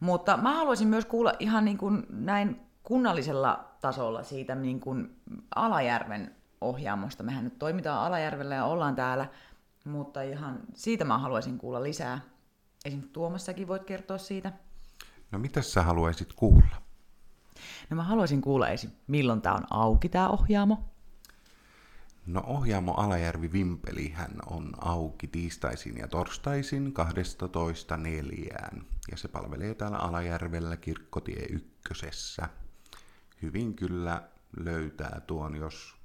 Mutta 0.00 0.36
mä 0.36 0.54
haluaisin 0.54 0.88
myös 0.88 1.04
kuulla 1.04 1.32
ihan 1.38 1.64
niin 1.64 1.78
kuin 1.78 2.06
näin 2.10 2.60
kunnallisella 2.82 3.64
tasolla 3.80 4.22
siitä 4.22 4.54
niin 4.54 4.80
kuin 4.80 5.16
Alajärven 5.54 6.34
ohjaamosta. 6.60 7.22
Mehän 7.22 7.44
nyt 7.44 7.58
toimitaan 7.58 8.06
Alajärvellä 8.06 8.54
ja 8.54 8.64
ollaan 8.64 8.94
täällä, 8.94 9.28
mutta 9.84 10.22
ihan 10.22 10.60
siitä 10.74 11.04
mä 11.04 11.18
haluaisin 11.18 11.58
kuulla 11.58 11.82
lisää. 11.82 12.20
Esimerkiksi 12.84 13.12
Tuomassakin 13.12 13.68
voit 13.68 13.84
kertoa 13.84 14.18
siitä. 14.18 14.52
No 15.30 15.38
mitä 15.38 15.62
sä 15.62 15.82
haluaisit 15.82 16.32
kuulla? 16.32 16.82
No 17.90 17.96
mä 17.96 18.02
haluaisin 18.02 18.40
kuulla 18.40 18.68
esim. 18.68 18.90
milloin 19.06 19.42
tämä 19.42 19.54
on 19.54 19.64
auki 19.70 20.08
tämä 20.08 20.28
ohjaamo. 20.28 20.84
No 22.26 22.42
ohjaamo 22.46 22.94
Alajärvi 22.94 23.52
Vimpeli 23.52 24.08
hän 24.08 24.32
on 24.46 24.72
auki 24.80 25.26
tiistaisin 25.26 25.96
ja 25.96 26.08
torstaisin 26.08 26.92
12 26.92 27.96
neljään. 27.96 28.86
Ja 29.10 29.16
se 29.16 29.28
palvelee 29.28 29.74
täällä 29.74 29.98
Alajärvellä 29.98 30.76
kirkkotie 30.76 31.46
ykkösessä. 31.50 32.48
Hyvin 33.42 33.74
kyllä 33.76 34.28
löytää 34.56 35.20
tuon, 35.26 35.56
jos 35.56 35.96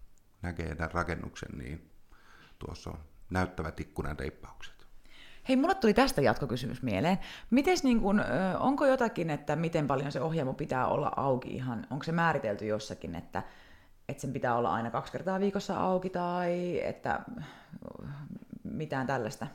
näkee 0.41 0.75
tämän 0.75 0.91
rakennuksen, 0.91 1.57
niin 1.57 1.91
tuossa 2.59 2.89
on 2.89 3.00
näyttävät 3.29 3.79
ikkunateippaukset. 3.79 4.78
Hei, 5.50 5.56
mulle 5.56 5.75
tuli 5.75 5.94
tästä 5.94 6.22
jatkokysymys 6.22 6.82
mieleen. 6.82 7.20
Mites 7.50 7.84
niin 7.84 8.01
kun, 8.01 8.24
onko 8.60 8.86
jotakin, 8.86 9.29
että 9.29 9.56
miten 9.56 9.88
paljon 9.88 10.12
se 10.12 10.22
ohjaamo 10.22 10.53
pitää 10.53 10.88
olla 10.88 11.12
auki 11.15 11.50
ihan, 11.50 11.88
onko 11.89 12.03
se 12.03 12.12
määritelty 12.12 12.65
jossakin, 12.65 13.15
että 13.15 13.44
että 14.10 14.22
sen 14.22 14.34
pitää 14.34 14.56
olla 14.56 14.74
aina 14.74 14.91
kaksi 14.91 15.12
kertaa 15.12 15.39
viikossa 15.39 15.79
auki 15.79 16.10
tai 16.10 16.82
että 16.84 17.20
mitään 18.63 19.08
tällaista? 19.08 19.48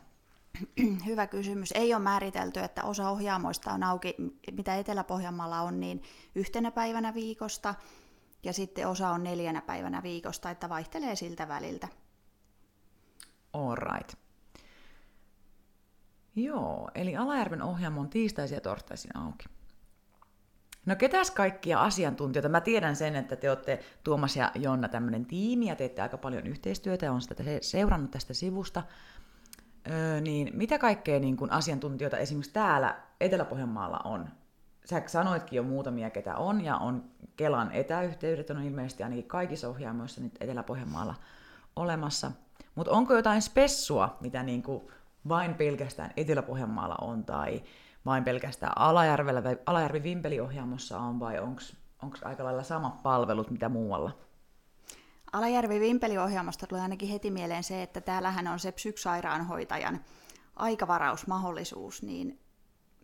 Hyvä 1.07 1.27
kysymys. 1.27 1.73
Ei 1.73 1.95
ole 1.95 2.03
määritelty, 2.03 2.61
että 2.61 2.83
osa 2.83 3.11
ohjaamoista 3.11 3.71
on 3.73 3.83
auki, 3.83 4.15
mitä 4.53 4.77
Etelä-Pohjanmaalla 4.77 5.61
on, 5.61 5.81
niin 5.81 6.03
yhtenä 6.35 6.71
päivänä 6.71 7.15
viikosta 7.15 7.75
ja 8.43 8.53
sitten 8.53 8.89
osa 8.89 9.09
on 9.09 9.25
neljänä 9.25 9.61
päivänä 9.61 10.03
viikosta, 10.03 10.51
että 10.51 10.69
vaihtelee 10.69 11.17
siltä 11.17 11.49
väliltä. 11.49 11.89
All 13.53 13.75
right. 13.75 14.24
Joo, 16.37 16.91
eli 16.95 17.17
Alajärven 17.17 17.63
ohjaamo 17.63 18.01
on 18.01 18.09
tiistaisin 18.09 18.55
ja 18.55 18.61
torstaisin 18.61 19.17
auki. 19.17 19.45
No 20.87 20.97
ketäs 20.97 21.31
kaikkia 21.31 21.81
asiantuntijoita? 21.81 22.49
Mä 22.49 22.61
tiedän 22.61 22.97
sen, 22.97 23.17
että 23.17 23.37
te 23.37 23.51
olette 23.51 23.81
Tuomas 24.05 24.37
ja 24.37 24.53
Jonna 24.55 24.89
tämmöinen 24.89 25.27
tiimi 25.27 25.69
ja 25.69 25.77
teette 25.77 26.03
aika 26.03 26.19
paljon 26.19 26.47
yhteistyötä 26.47 27.07
ja 27.07 27.13
on 27.13 27.23
sitä 27.23 27.35
seurannut 27.61 28.11
tästä 28.11 28.35
sivusta. 28.35 28.83
Öö, 29.91 30.21
niin 30.21 30.51
mitä 30.53 30.79
kaikkea 30.79 31.21
niin 31.21 31.37
kun 31.37 31.53
asiantuntijoita 31.53 32.19
esimerkiksi 32.19 32.53
täällä 32.53 33.01
Etelä-Pohjanmaalla 33.21 34.01
on? 34.05 34.29
Sä 34.85 35.03
sanoitkin 35.07 35.57
jo 35.57 35.63
muutamia, 35.63 36.11
ketä 36.11 36.37
on, 36.37 36.65
ja 36.65 36.77
on 36.77 37.05
Kelan 37.37 37.73
etäyhteydet 37.73 38.51
on 38.51 38.63
ilmeisesti 38.63 39.03
ainakin 39.03 39.29
kaikissa 39.29 39.69
ohjaamoissa 39.69 40.21
nyt 40.21 40.33
Etelä-Pohjanmaalla 40.41 41.15
olemassa. 41.77 42.31
Mutta 42.75 42.93
onko 42.93 43.15
jotain 43.15 43.43
spessua, 43.43 44.17
mitä 44.21 44.43
niin 44.43 44.63
vain 45.29 45.55
pelkästään 45.55 46.13
Etelä-Pohjanmaalla 46.17 46.97
on, 47.01 47.25
tai 47.25 47.63
vain 48.07 48.25
pelkästään 48.25 48.73
Alajärvellä 48.77 49.43
Alajärvi 49.67 50.03
Vimpeli-ohjaamossa 50.03 50.99
on, 50.99 51.21
vai 51.21 51.39
onko 51.39 52.17
aika 52.23 52.45
lailla 52.45 52.63
samat 52.63 53.03
palvelut 53.03 53.51
mitä 53.51 53.69
muualla? 53.69 54.11
Alajärvi 55.33 55.81
Vimpeli-ohjaamosta 55.81 56.67
tulee 56.67 56.83
ainakin 56.83 57.09
heti 57.09 57.31
mieleen 57.31 57.65
se, 57.65 57.83
että 57.83 58.01
täällähän 58.01 58.47
on 58.47 58.59
se 58.59 58.73
psyksairaanhoitajan 58.73 60.01
aikavarausmahdollisuus, 60.57 62.03
niin 62.03 62.41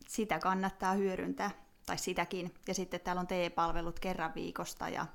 sitä 0.08 0.38
kannattaa 0.38 0.92
hyödyntää, 0.92 1.50
tai 1.86 1.98
sitäkin. 1.98 2.54
Ja 2.68 2.74
sitten 2.74 3.00
täällä 3.00 3.20
on 3.20 3.26
TE-palvelut 3.26 4.00
kerran 4.00 4.32
viikosta 4.34 4.88
ja 4.88 5.06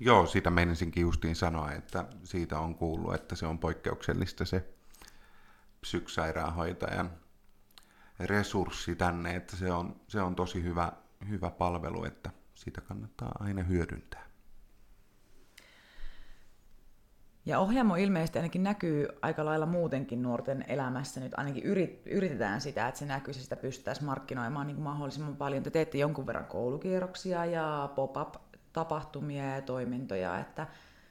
Joo, 0.00 0.26
sitä 0.26 0.50
meinasinkin 0.50 1.00
justiin 1.00 1.36
sanoa, 1.36 1.72
että 1.72 2.04
siitä 2.24 2.58
on 2.58 2.74
kuullut, 2.74 3.14
että 3.14 3.36
se 3.36 3.46
on 3.46 3.58
poikkeuksellista 3.58 4.44
se 4.44 4.68
psyksairaanhoitajan 5.80 7.10
resurssi 8.20 8.96
tänne, 8.96 9.36
että 9.36 9.56
se 9.56 9.72
on, 9.72 10.00
se 10.08 10.20
on 10.20 10.34
tosi 10.34 10.62
hyvä, 10.62 10.92
hyvä 11.28 11.50
palvelu, 11.50 12.04
että 12.04 12.30
sitä 12.54 12.80
kannattaa 12.80 13.32
aina 13.40 13.62
hyödyntää. 13.62 14.28
Ja 17.46 17.58
ohjaamo 17.58 17.96
ilmeisesti 17.96 18.38
ainakin 18.38 18.62
näkyy 18.62 19.08
aika 19.22 19.44
lailla 19.44 19.66
muutenkin 19.66 20.22
nuorten 20.22 20.64
elämässä. 20.68 21.20
Nyt 21.20 21.32
ainakin 21.36 21.62
yrit, 21.62 22.06
yritetään 22.06 22.60
sitä, 22.60 22.88
että 22.88 22.98
se 22.98 23.06
näkyisi, 23.06 23.42
sitä 23.42 23.56
pystyttäisiin 23.56 24.06
markkinoimaan 24.06 24.66
niin 24.66 24.74
kuin 24.74 24.84
mahdollisimman 24.84 25.36
paljon. 25.36 25.62
Te 25.62 25.70
teette 25.70 25.98
jonkun 25.98 26.26
verran 26.26 26.46
koulukierroksia 26.46 27.44
ja 27.44 27.90
pop-up-tapahtumia 28.72 29.54
ja 29.54 29.62
toimintoja, 29.62 30.38
että 30.38 30.66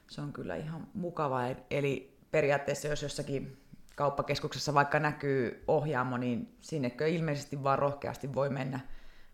se 0.09 0.21
on 0.21 0.33
kyllä 0.33 0.55
ihan 0.55 0.87
mukava. 0.93 1.41
Eli 1.71 2.17
periaatteessa 2.31 2.87
jos 2.87 3.03
jossakin 3.03 3.57
kauppakeskuksessa 3.95 4.73
vaikka 4.73 4.99
näkyy 4.99 5.63
ohjaamo, 5.67 6.17
niin 6.17 6.57
sinnekö 6.61 7.07
ilmeisesti 7.07 7.63
vaan 7.63 7.79
rohkeasti 7.79 8.33
voi 8.33 8.49
mennä 8.49 8.79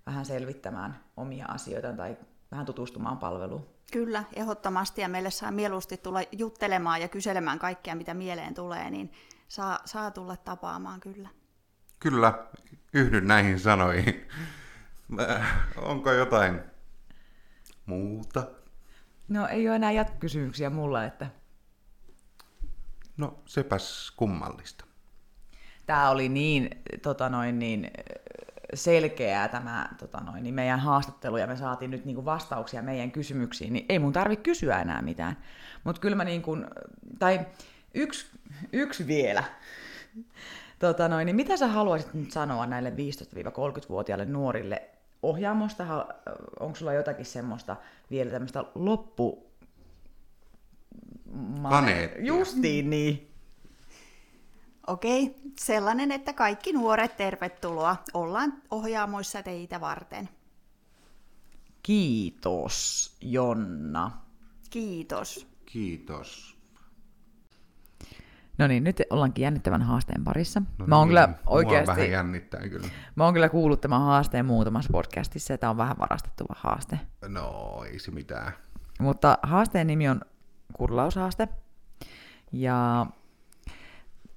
vähän 0.06 0.26
selvittämään 0.26 1.00
omia 1.18 1.46
asioita 1.46 1.94
tai 1.94 2.18
vähän 2.52 2.66
tutustumaan 2.66 3.18
palveluun. 3.18 3.66
Kyllä, 3.92 4.24
ehdottomasti 4.36 5.02
ja 5.02 5.10
meille 5.10 5.32
saa 5.32 5.52
mieluusti 5.52 5.98
tulla 5.98 6.20
juttelemaan 6.32 7.02
ja 7.02 7.08
kyselemään 7.08 7.60
kaikkea, 7.60 7.96
mitä 7.96 8.14
mieleen 8.14 8.54
tulee, 8.54 8.90
niin 8.90 9.12
saa, 9.48 9.80
saa 9.86 10.12
tulla 10.12 10.38
tapaamaan 10.38 11.00
kyllä. 11.00 11.30
Kyllä, 12.00 12.34
yhdyn 12.94 13.28
näihin 13.28 13.60
sanoihin. 13.60 14.28
Äh, 15.20 15.68
onko 15.78 16.12
jotain 16.12 16.73
muuta? 17.86 18.44
No 19.30 19.48
ei 19.48 19.68
ole 19.68 19.76
enää 19.76 19.92
jatkokysymyksiä 19.92 20.70
mulla, 20.70 21.04
että 21.04 21.28
No 23.18 23.40
sepäs 23.46 24.12
kummallista. 24.16 24.86
Tämä 25.86 26.10
oli 26.10 26.30
niin, 26.30 26.70
tota 27.02 27.30
noin, 27.30 27.60
niin 27.60 27.92
selkeää 28.74 29.48
tämä 29.48 29.90
tota 29.98 30.18
noin, 30.18 30.44
niin 30.44 30.56
meidän 30.56 30.80
haastattelu 30.80 31.38
ja 31.38 31.48
me 31.48 31.56
saatiin 31.56 31.92
nyt 31.92 32.06
niin 32.06 32.16
kuin 32.16 32.26
vastauksia 32.26 32.82
meidän 32.82 33.12
kysymyksiin, 33.12 33.74
niin 33.74 33.86
ei 33.90 34.00
mun 34.00 34.14
tarvi 34.14 34.36
kysyä 34.36 34.82
enää 34.82 35.02
mitään. 35.02 35.38
Mutta 35.84 36.02
kyllä 36.02 36.16
mä 36.16 36.24
niin 36.24 36.42
kuin, 36.42 36.66
tai 37.20 37.40
yksi, 37.94 38.26
yksi 38.74 39.08
vielä. 39.08 39.44
Tota 40.80 41.08
noin, 41.08 41.26
niin 41.26 41.36
mitä 41.36 41.58
sä 41.58 41.68
haluaisit 41.68 42.14
nyt 42.14 42.32
sanoa 42.32 42.66
näille 42.66 42.90
15-30-vuotiaille 42.90 44.26
nuorille 44.26 44.90
ohjaamosta? 45.24 46.08
Onko 46.60 46.76
sulla 46.76 46.94
jotakin 46.94 47.26
semmoista 47.26 47.76
vielä 48.12 48.32
tämmöistä 48.32 48.64
loppu 48.76 49.54
Kaneetti. 51.70 52.26
Justiin 52.26 52.90
niin. 52.90 53.32
Okei, 54.88 55.36
sellainen, 55.60 56.12
että 56.12 56.34
kaikki 56.34 56.74
nuoret 56.74 57.18
tervetuloa. 57.18 57.98
Ollaan 58.14 58.62
ohjaamoissa 58.72 59.44
teitä 59.44 59.82
varten. 59.82 60.30
Kiitos, 61.84 63.12
Jonna. 63.22 64.12
Kiitos. 64.70 65.48
Kiitos. 65.66 66.53
No 68.58 68.68
niin, 68.68 68.84
nyt 68.84 69.02
ollaankin 69.10 69.44
jännittävän 69.44 69.82
haasteen 69.82 70.24
parissa. 70.24 70.62
No 70.78 70.88
mä 70.88 70.98
oon 70.98 71.08
niin, 71.08 71.10
kyllä 71.10 71.30
oikeasti, 71.48 71.88
vähän 71.88 72.12
jännittää 72.12 72.70
kyllä. 72.70 72.88
mä 73.16 73.26
oon 73.26 73.34
kyllä 73.34 73.50
kuullut 73.50 73.82
tämän 73.82 74.02
haasteen 74.02 74.46
muutamassa 74.46 74.90
podcastissa, 74.92 75.54
että 75.54 75.70
on 75.70 75.78
vähän 75.78 75.98
varastettu 76.00 76.46
haaste. 76.50 77.00
No, 77.28 77.84
ei 77.92 78.00
se 78.00 78.12
mitään. 78.12 78.54
Mutta 79.00 79.38
haasteen 79.44 79.88
nimi 79.88 80.10
on 80.10 80.22
kurlaushaaste. 80.74 81.48
Ja 82.52 83.06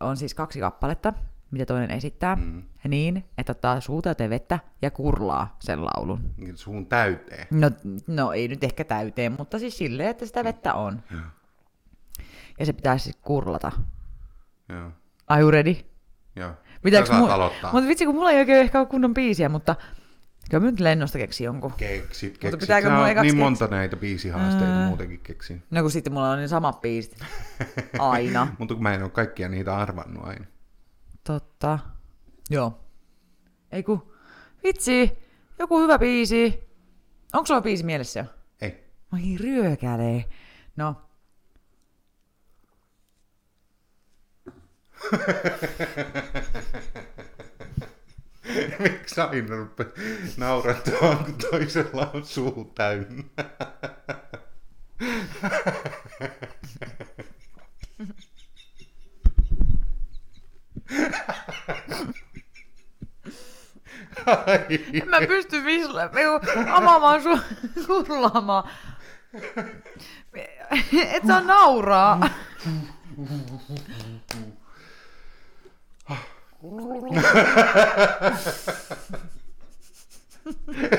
on 0.01 0.17
siis 0.17 0.35
kaksi 0.35 0.61
kappaletta, 0.61 1.13
mitä 1.51 1.67
toinen 1.67 1.91
esittää. 1.91 2.37
Mm. 2.37 2.63
Niin, 2.89 3.25
että 3.39 3.53
ottaa 3.53 3.81
suutäyteen 3.81 4.31
vettä 4.31 4.59
ja 4.83 4.91
kurlaa 4.91 5.57
sen 5.59 5.85
laulun. 5.85 6.35
Niin 6.37 6.57
Suun 6.57 6.87
täyteen. 6.87 7.47
No, 7.51 7.71
no 8.07 8.33
ei 8.33 8.49
nyt 8.49 8.65
ehkä 8.65 8.85
täyteen, 8.85 9.35
mutta 9.39 9.59
siis 9.59 9.79
silleen, 9.79 10.09
että 10.09 10.27
sitä 10.27 10.45
vettä 10.45 10.75
on. 10.75 11.03
Ja 12.59 12.67
se 12.67 12.73
pitää 12.73 12.99
siis 12.99 13.17
kurlata. 13.23 13.73
Joo. 14.69 14.91
Are 15.27 15.41
you 15.43 15.51
ready? 15.51 15.75
Joo. 16.37 16.51
Pitääkö 16.83 17.07
saat 17.07 17.29
mu- 17.29 17.31
aloittaa. 17.31 17.73
Mutta 17.73 17.89
vitsi, 17.89 18.07
kun 18.07 18.15
mulla 18.15 18.31
ei 18.31 18.39
oikein 18.39 18.59
ehkä 18.61 18.79
ole 18.79 18.87
kunnon 18.87 19.15
biisiä, 19.15 19.49
mutta 19.49 19.77
kyllä 20.51 20.65
mä 20.65 20.71
nyt 20.71 20.81
lennosta 20.81 21.19
keksi 21.19 21.45
jonkun. 21.45 21.73
Keksit, 21.77 22.39
keksit. 22.39 22.61
pitääkö 22.61 22.91
mun 22.91 22.99
oot 22.99 23.09
ekaksi 23.09 23.27
niin 23.33 23.37
keks- 23.37 23.45
monta 23.45 23.67
näitä 23.67 23.97
biisihaasteita 23.97 24.73
Ää. 24.73 24.89
muutenkin 24.89 25.21
keksin. 25.21 25.63
No 25.71 25.83
kun 25.83 25.91
sitten 25.91 26.13
mulla 26.13 26.31
on 26.31 26.39
niin 26.39 26.49
samat 26.49 26.81
biisit. 26.81 27.19
Aina. 27.99 28.49
Mutta 28.59 28.75
kun 28.75 28.83
mä 28.83 28.95
en 28.95 29.03
ole 29.03 29.11
kaikkia 29.11 29.49
niitä 29.49 29.77
arvannut 29.77 30.25
aina. 30.27 30.45
Totta. 31.25 31.79
Joo. 32.51 32.81
Ei 33.73 33.83
ku. 33.83 34.13
Vitsi. 34.65 35.19
Joku 35.59 35.81
hyvä 35.81 35.99
biisi. 35.99 36.69
Onko 37.33 37.47
sulla 37.47 37.61
biisi 37.61 37.85
mielessä 37.85 38.21
jo? 38.21 38.25
Ei. 38.61 38.85
Ai 39.13 39.37
ryökälee. 39.41 40.25
No. 40.77 41.03
Miksi 48.79 49.21
aina 49.21 49.57
rupeaa 49.57 49.89
naurattaa, 50.37 51.17
kun 51.17 51.35
toisella 51.51 52.11
on 52.15 52.27
suu 52.27 52.73
täynnä? 52.75 53.25
Ai. 64.27 65.01
En 65.03 65.09
mä 65.09 65.19
pysty 65.29 65.65
visle, 65.65 66.11
sun 67.87 68.07
kurlaamaan. 68.07 68.71
Et 70.93 71.27
saa 71.27 71.41
nauraa. 71.41 72.29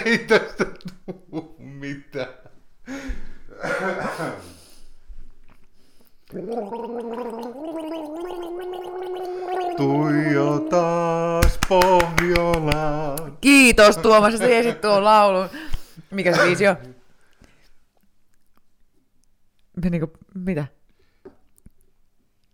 Ei 0.06 0.17
tästä 0.17 0.65
tuu 1.06 1.56
mitään. 1.60 2.28
Tuijo 9.78 10.60
taas 10.60 11.60
Pohjolaan. 11.69 13.38
Kiitos 13.41 13.97
Tuomas, 13.97 14.34
että 14.34 14.47
tiesit 14.47 14.82
tuon 14.82 15.04
laulun. 15.04 15.50
Mikä 16.12 16.36
se 16.36 16.43
biisi 16.43 16.67
on? 16.67 16.76
Menikö, 19.84 20.08
mitä? 20.36 20.65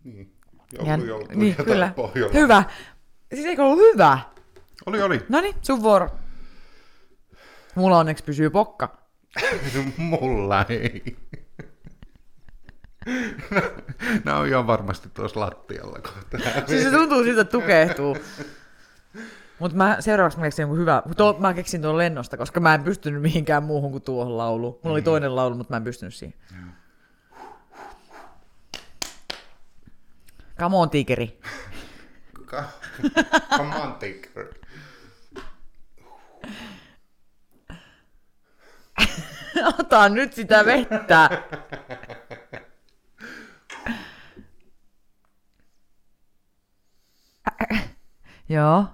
Niin, 0.04 0.32
Jän- 0.82 0.86
joulu 0.86 1.04
joutui 1.04 1.36
niin, 1.36 1.56
kyllä. 1.56 1.92
Pohjolaan. 1.96 2.34
Hyvä. 2.36 2.64
Hyvä? 3.94 4.18
Oli, 4.86 5.02
oli. 5.02 5.26
No 5.28 5.40
niin, 5.40 5.54
sun 5.62 5.82
vuoro. 5.82 6.10
Mulla 7.74 7.98
onneksi 7.98 8.24
pysyy 8.24 8.50
pokka. 8.50 8.98
Mulla 9.96 10.66
ei. 10.68 11.16
Nämä 14.24 14.38
on 14.38 14.48
ihan 14.48 14.66
varmasti 14.66 15.08
tuossa 15.14 15.40
lattialla 15.40 15.98
kohta. 15.98 16.38
Siis 16.66 16.82
se 16.82 16.90
tuntuu 16.90 17.24
siltä, 17.24 17.40
että 17.40 17.52
tukehtuu. 17.52 18.16
Mutta 19.58 19.76
mä 19.76 19.96
seuraavaksi 20.00 20.38
mä 20.38 20.44
keksin 20.44 20.62
jonkun 20.62 20.78
hyvä. 20.78 21.02
Tuo, 21.16 21.36
mä 21.38 21.54
keksin 21.54 21.82
tuon 21.82 21.98
lennosta, 21.98 22.36
koska 22.36 22.60
mä 22.60 22.74
en 22.74 22.84
pystynyt 22.84 23.22
mihinkään 23.22 23.62
muuhun 23.62 23.90
kuin 23.90 24.02
tuohon 24.02 24.38
lauluun. 24.38 24.78
Mulla 24.82 24.94
oli 24.94 25.02
toinen 25.02 25.36
laulu, 25.36 25.54
mutta 25.54 25.72
mä 25.72 25.76
en 25.76 25.84
pystynyt 25.84 26.14
siihen. 26.14 26.38
Come 30.58 30.76
on, 30.76 30.90
tigeri. 30.90 31.40
Come 33.56 33.76
on, 33.76 33.94
Tigger. 33.94 34.46
Ota 39.78 40.08
nyt 40.08 40.32
sitä 40.32 40.64
vettä. 40.64 41.30
Joo. 48.48 48.86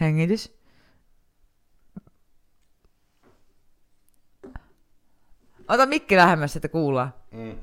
Hengitys. 0.00 0.62
Ota 5.68 5.86
mikki 5.86 6.16
lähemmäs, 6.16 6.56
että 6.56 6.68
kuullaan. 6.68 7.14
Mm. 7.30 7.56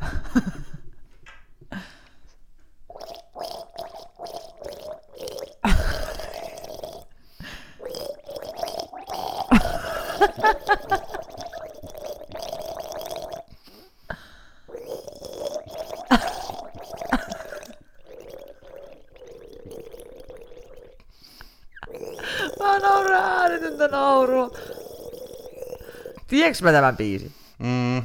Mä 22.60 22.80
nauran 22.80 23.24
äänetöntä 23.24 23.88
naurua. 23.88 24.50
Tiedätkö 26.28 26.64
mä 26.64 26.72
tämän 26.72 26.98
biisin? 26.98 27.32
Mm. 27.60 28.04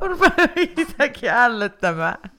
Mä 0.00 0.08
rupean 0.08 0.50
itsekin 0.56 1.30
ällöttämään. 1.30 2.31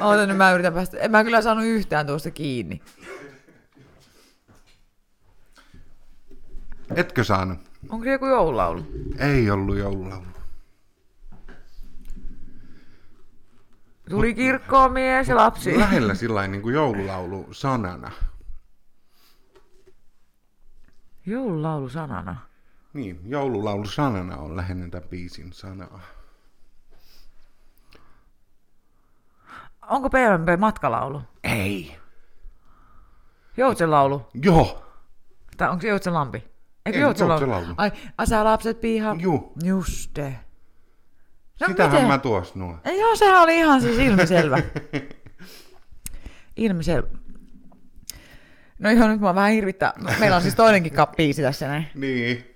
Oota 0.00 0.26
nyt 0.26 0.36
mä 0.36 0.52
yritän 0.52 0.74
päästä. 0.74 0.98
En 0.98 1.10
mä 1.10 1.24
kyllä 1.24 1.42
saanut 1.42 1.64
yhtään 1.64 2.06
tuosta 2.06 2.30
kiinni. 2.30 2.82
Etkö 6.94 7.24
saanut? 7.24 7.58
Onko 7.88 8.04
se 8.04 8.12
joku 8.12 8.26
joululaulu? 8.26 8.86
Ei 9.18 9.50
ollut 9.50 9.78
joululaulu. 9.78 10.26
Tuli 14.10 14.34
kirkkoon 14.34 14.92
mies 14.92 15.28
ja 15.28 15.36
lapsi. 15.36 15.78
Lähellä 15.78 16.14
sillä 16.14 16.46
niin 16.46 16.62
kuin 16.62 16.74
joululaulu 16.74 17.48
sanana. 17.52 18.10
Joululaulu 21.26 21.88
sanana. 21.88 22.36
Niin, 22.92 23.20
joululaulu 23.24 23.86
sanana 23.86 24.36
on 24.36 24.56
lähinnä 24.56 24.88
tämän 24.88 25.08
biisin 25.08 25.52
sanaa. 25.52 26.00
Onko 29.88 30.10
PMP 30.10 30.58
matkalaulu? 30.60 31.22
Ei. 31.44 31.96
Joutsenlaulu? 33.56 34.26
Joo. 34.42 34.84
Tai 35.56 35.68
onko 35.68 35.82
se 35.82 35.88
Joutsenlampi? 35.88 36.44
Eikö 36.86 36.98
Ei, 36.98 37.02
Joutsenlaulu? 37.02 37.44
Joutsenlaulu. 37.44 37.74
Ai, 37.76 37.90
asa 38.18 38.44
lapset 38.44 38.80
piha. 38.80 39.16
Juu. 39.18 39.52
Juste. 39.64 40.34
No 41.60 41.66
Sitähän 41.66 41.92
miten? 41.92 42.08
mä 42.08 42.18
tuossa 42.18 42.58
nuo. 42.58 42.76
Ei, 42.84 43.00
Joo, 43.00 43.16
sehän 43.16 43.42
oli 43.42 43.56
ihan 43.58 43.80
siis 43.80 43.98
ilmiselvä. 43.98 44.58
ilmiselvä. 46.56 47.08
No 48.78 48.90
ihan 48.90 49.10
nyt 49.10 49.20
mä 49.20 49.34
vähän 49.34 49.52
hirvittää. 49.52 49.92
Meillä 50.20 50.36
on 50.36 50.42
siis 50.42 50.54
toinenkin 50.54 50.92
ka- 50.92 51.12
biisi 51.16 51.42
tässä 51.42 51.68
näin. 51.68 51.86
Niin. 51.94 52.54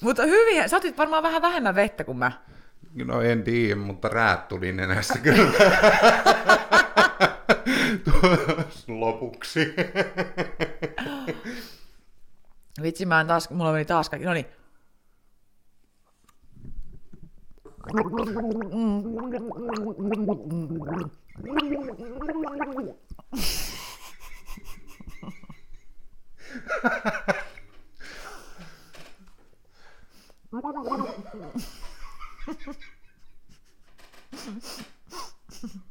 Mutta 0.00 0.22
hyvin, 0.22 0.68
sä 0.68 0.76
otit 0.76 0.98
varmaan 0.98 1.22
vähän 1.22 1.42
vähemmän 1.42 1.74
vettä 1.74 2.04
kuin 2.04 2.18
mä. 2.18 2.32
No 3.04 3.20
en 3.22 3.42
tiedä, 3.42 3.76
mutta 3.80 4.08
räät 4.08 4.48
tuli 4.48 4.72
nenästä 4.72 5.18
kyllä. 5.18 5.52
Lopuksi. 9.00 9.60
Vitsi, 12.82 13.06
mä 13.06 13.20
en 13.20 13.26
taas, 13.26 13.50
mulla 13.50 13.72
meni 13.72 13.84
taas 13.84 14.10
kaikki. 14.10 14.26
No 14.26 14.32
niin. 14.32 14.46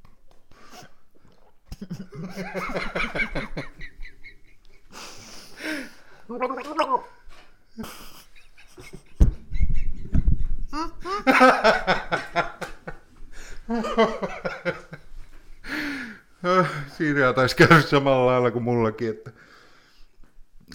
Siinä 16.98 17.34
taisi 17.34 17.56
käydä 17.56 17.82
samalla 17.82 18.26
lailla 18.26 18.52
kuin 18.52 18.64
mullakin, 18.64 19.10
että 19.10 19.32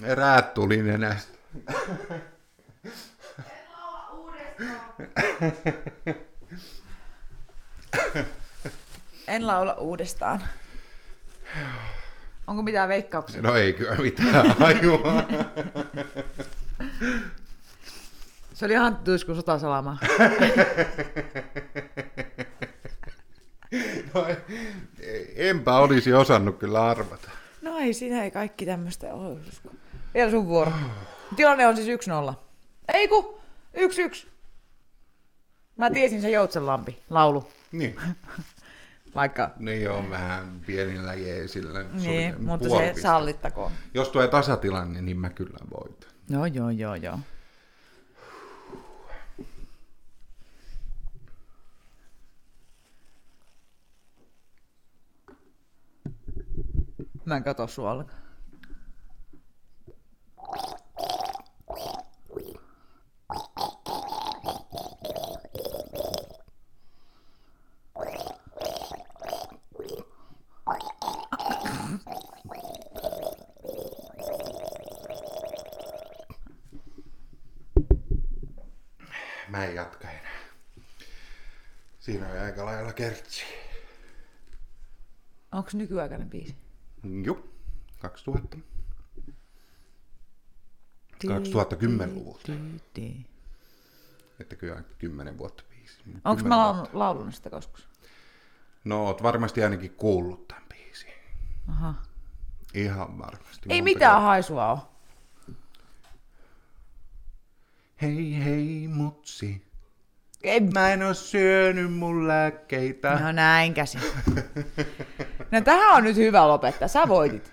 eräät 0.02 0.54
tuli 0.54 0.82
nenästä. 0.82 1.38
En 9.26 9.46
laula 9.46 9.74
uudestaan. 9.74 10.42
Onko 12.46 12.62
mitään 12.62 12.88
veikkauksia? 12.88 13.42
No 13.42 13.54
ei 13.56 13.72
kyllä 13.72 13.94
mitään 13.96 14.46
hajua. 14.60 15.24
Se 18.54 18.64
oli 18.64 18.72
ihan 18.72 18.96
tuisku 18.96 19.34
sotasalama. 19.34 19.98
No, 24.14 24.26
enpä 25.36 25.76
olisi 25.76 26.12
osannut 26.12 26.58
kyllä 26.58 26.84
arvata. 26.84 27.30
No 27.62 27.78
ei, 27.78 27.92
siinä 27.94 28.24
ei 28.24 28.30
kaikki 28.30 28.66
tämmöistä 28.66 29.14
ole. 29.14 29.38
Vielä 30.14 30.30
sun 30.30 30.46
vuoro. 30.46 30.72
Tilanne 31.36 31.66
on 31.66 31.76
siis 31.76 31.88
1-0. 32.30 32.34
Ei 32.94 33.08
ku, 33.08 33.40
1-1. 33.76 34.26
Mä 35.76 35.90
tiesin 35.90 36.20
se 36.22 36.30
Joutsenlampi, 36.30 36.98
laulu. 37.10 37.48
Niin, 37.72 37.96
Vaikka, 39.14 39.50
ne 39.58 39.88
on 39.88 40.10
vähän 40.10 40.60
pienillä 40.66 41.14
jeesillä. 41.14 41.82
niin, 41.82 42.44
mutta 42.44 42.68
se 42.68 42.94
sallittakoon. 43.02 43.72
Jos 43.94 44.08
tulee 44.08 44.28
tasatilanne, 44.28 45.02
niin 45.02 45.18
mä 45.18 45.30
kyllä 45.30 45.58
voitan. 45.70 46.10
Joo, 46.28 46.46
joo, 46.46 46.70
joo, 46.70 46.94
joo. 46.94 47.18
Mä 57.24 57.36
en 57.36 57.44
katso 57.44 57.66
sua 57.66 57.90
ollenkaan. 57.90 58.22
Mä 79.48 79.64
en 79.64 79.74
jatka 79.74 80.10
enää. 80.10 80.22
Siinä 82.00 82.28
on 82.28 82.38
aika 82.38 82.64
lailla 82.64 82.92
kertsi. 82.92 83.44
Onks 85.72 85.80
nykyaikainen 85.80 86.30
biisi? 86.30 86.56
Joo, 87.24 87.48
2000. 87.98 88.56
2010-luvulta. 91.24 92.40
Ti, 92.46 92.82
ti. 92.94 93.26
Että 94.40 94.56
kyllä 94.56 94.82
10 94.98 95.38
vuotta 95.38 95.62
biisi. 95.70 95.98
Onko 96.06 96.36
10 96.36 96.48
mä 96.48 96.56
vuotta. 96.56 96.56
laulunut, 96.56 96.94
laulunut 96.94 97.34
sitä 97.34 97.50
koskus? 97.50 97.88
No, 98.84 99.06
oot 99.06 99.22
varmasti 99.22 99.64
ainakin 99.64 99.90
kuullut 99.90 100.48
tämän 100.48 100.64
biisin. 100.68 101.12
Aha. 101.68 101.94
Ihan 102.74 103.18
varmasti. 103.18 103.68
Ei 103.68 103.82
mitään 103.82 104.12
kertaa. 104.14 104.26
haisua 104.26 104.72
ole. 104.72 104.80
Hei 108.02 108.44
hei 108.44 108.88
mutsi, 108.88 109.71
En 110.42 110.70
mä 110.74 110.92
en 110.92 111.02
oo 111.02 111.14
syönyt 111.14 111.92
mun 111.92 112.28
lääkkeitä. 112.28 113.18
No 113.20 113.32
näin 113.32 113.74
käsi. 113.74 113.98
No 115.50 115.60
tähän 115.60 115.96
on 115.96 116.04
nyt 116.04 116.16
hyvä 116.16 116.48
lopettaa. 116.48 116.88
Sä 116.88 117.08
voitit. 117.08 117.52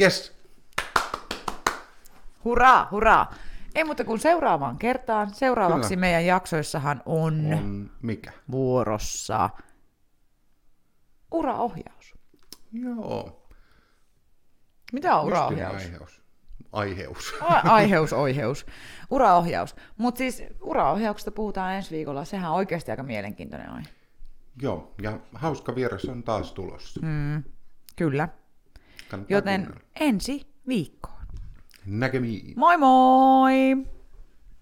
Yes, 0.00 0.42
Hurraa, 2.44 2.88
hurraa. 2.90 3.34
Ei 3.74 3.84
muuta 3.84 4.04
kuin 4.04 4.20
seuraavaan 4.20 4.78
kertaan. 4.78 5.34
Seuraavaksi 5.34 5.88
Kyllä. 5.88 6.00
meidän 6.00 6.26
jaksoissahan 6.26 7.02
on, 7.06 7.52
on 7.58 7.90
mikä? 8.02 8.32
vuorossa 8.50 9.50
uraohjaus. 11.30 12.14
Joo. 12.72 13.46
Mitä 14.92 15.16
on 15.16 15.26
uraohjaus? 15.26 16.21
Aiheus. 16.72 17.34
Aiheus. 17.40 17.64
A- 17.66 17.74
Aiheus, 17.74 18.12
oiheus. 18.12 18.66
Uraohjaus. 19.10 19.76
Mutta 19.98 20.18
siis 20.18 20.42
uraohjauksesta 20.60 21.30
puhutaan 21.30 21.74
ensi 21.74 21.90
viikolla. 21.90 22.24
Sehän 22.24 22.50
on 22.50 22.56
oikeasti 22.56 22.90
aika 22.90 23.02
mielenkiintoinen 23.02 23.70
aihe. 23.70 23.86
Joo, 24.62 24.94
ja 25.02 25.18
hauska 25.34 25.74
vieras 25.74 26.04
on 26.04 26.22
taas 26.22 26.52
tulossa. 26.52 27.00
Mm, 27.02 27.42
kyllä. 27.96 28.28
Kannattaa 29.10 29.36
Joten 29.36 29.60
kuunnella. 29.60 29.86
ensi 30.00 30.46
viikkoon. 30.68 31.22
Näkemiin. 31.86 32.52
Moi 32.56 32.76
moi! 32.76 33.52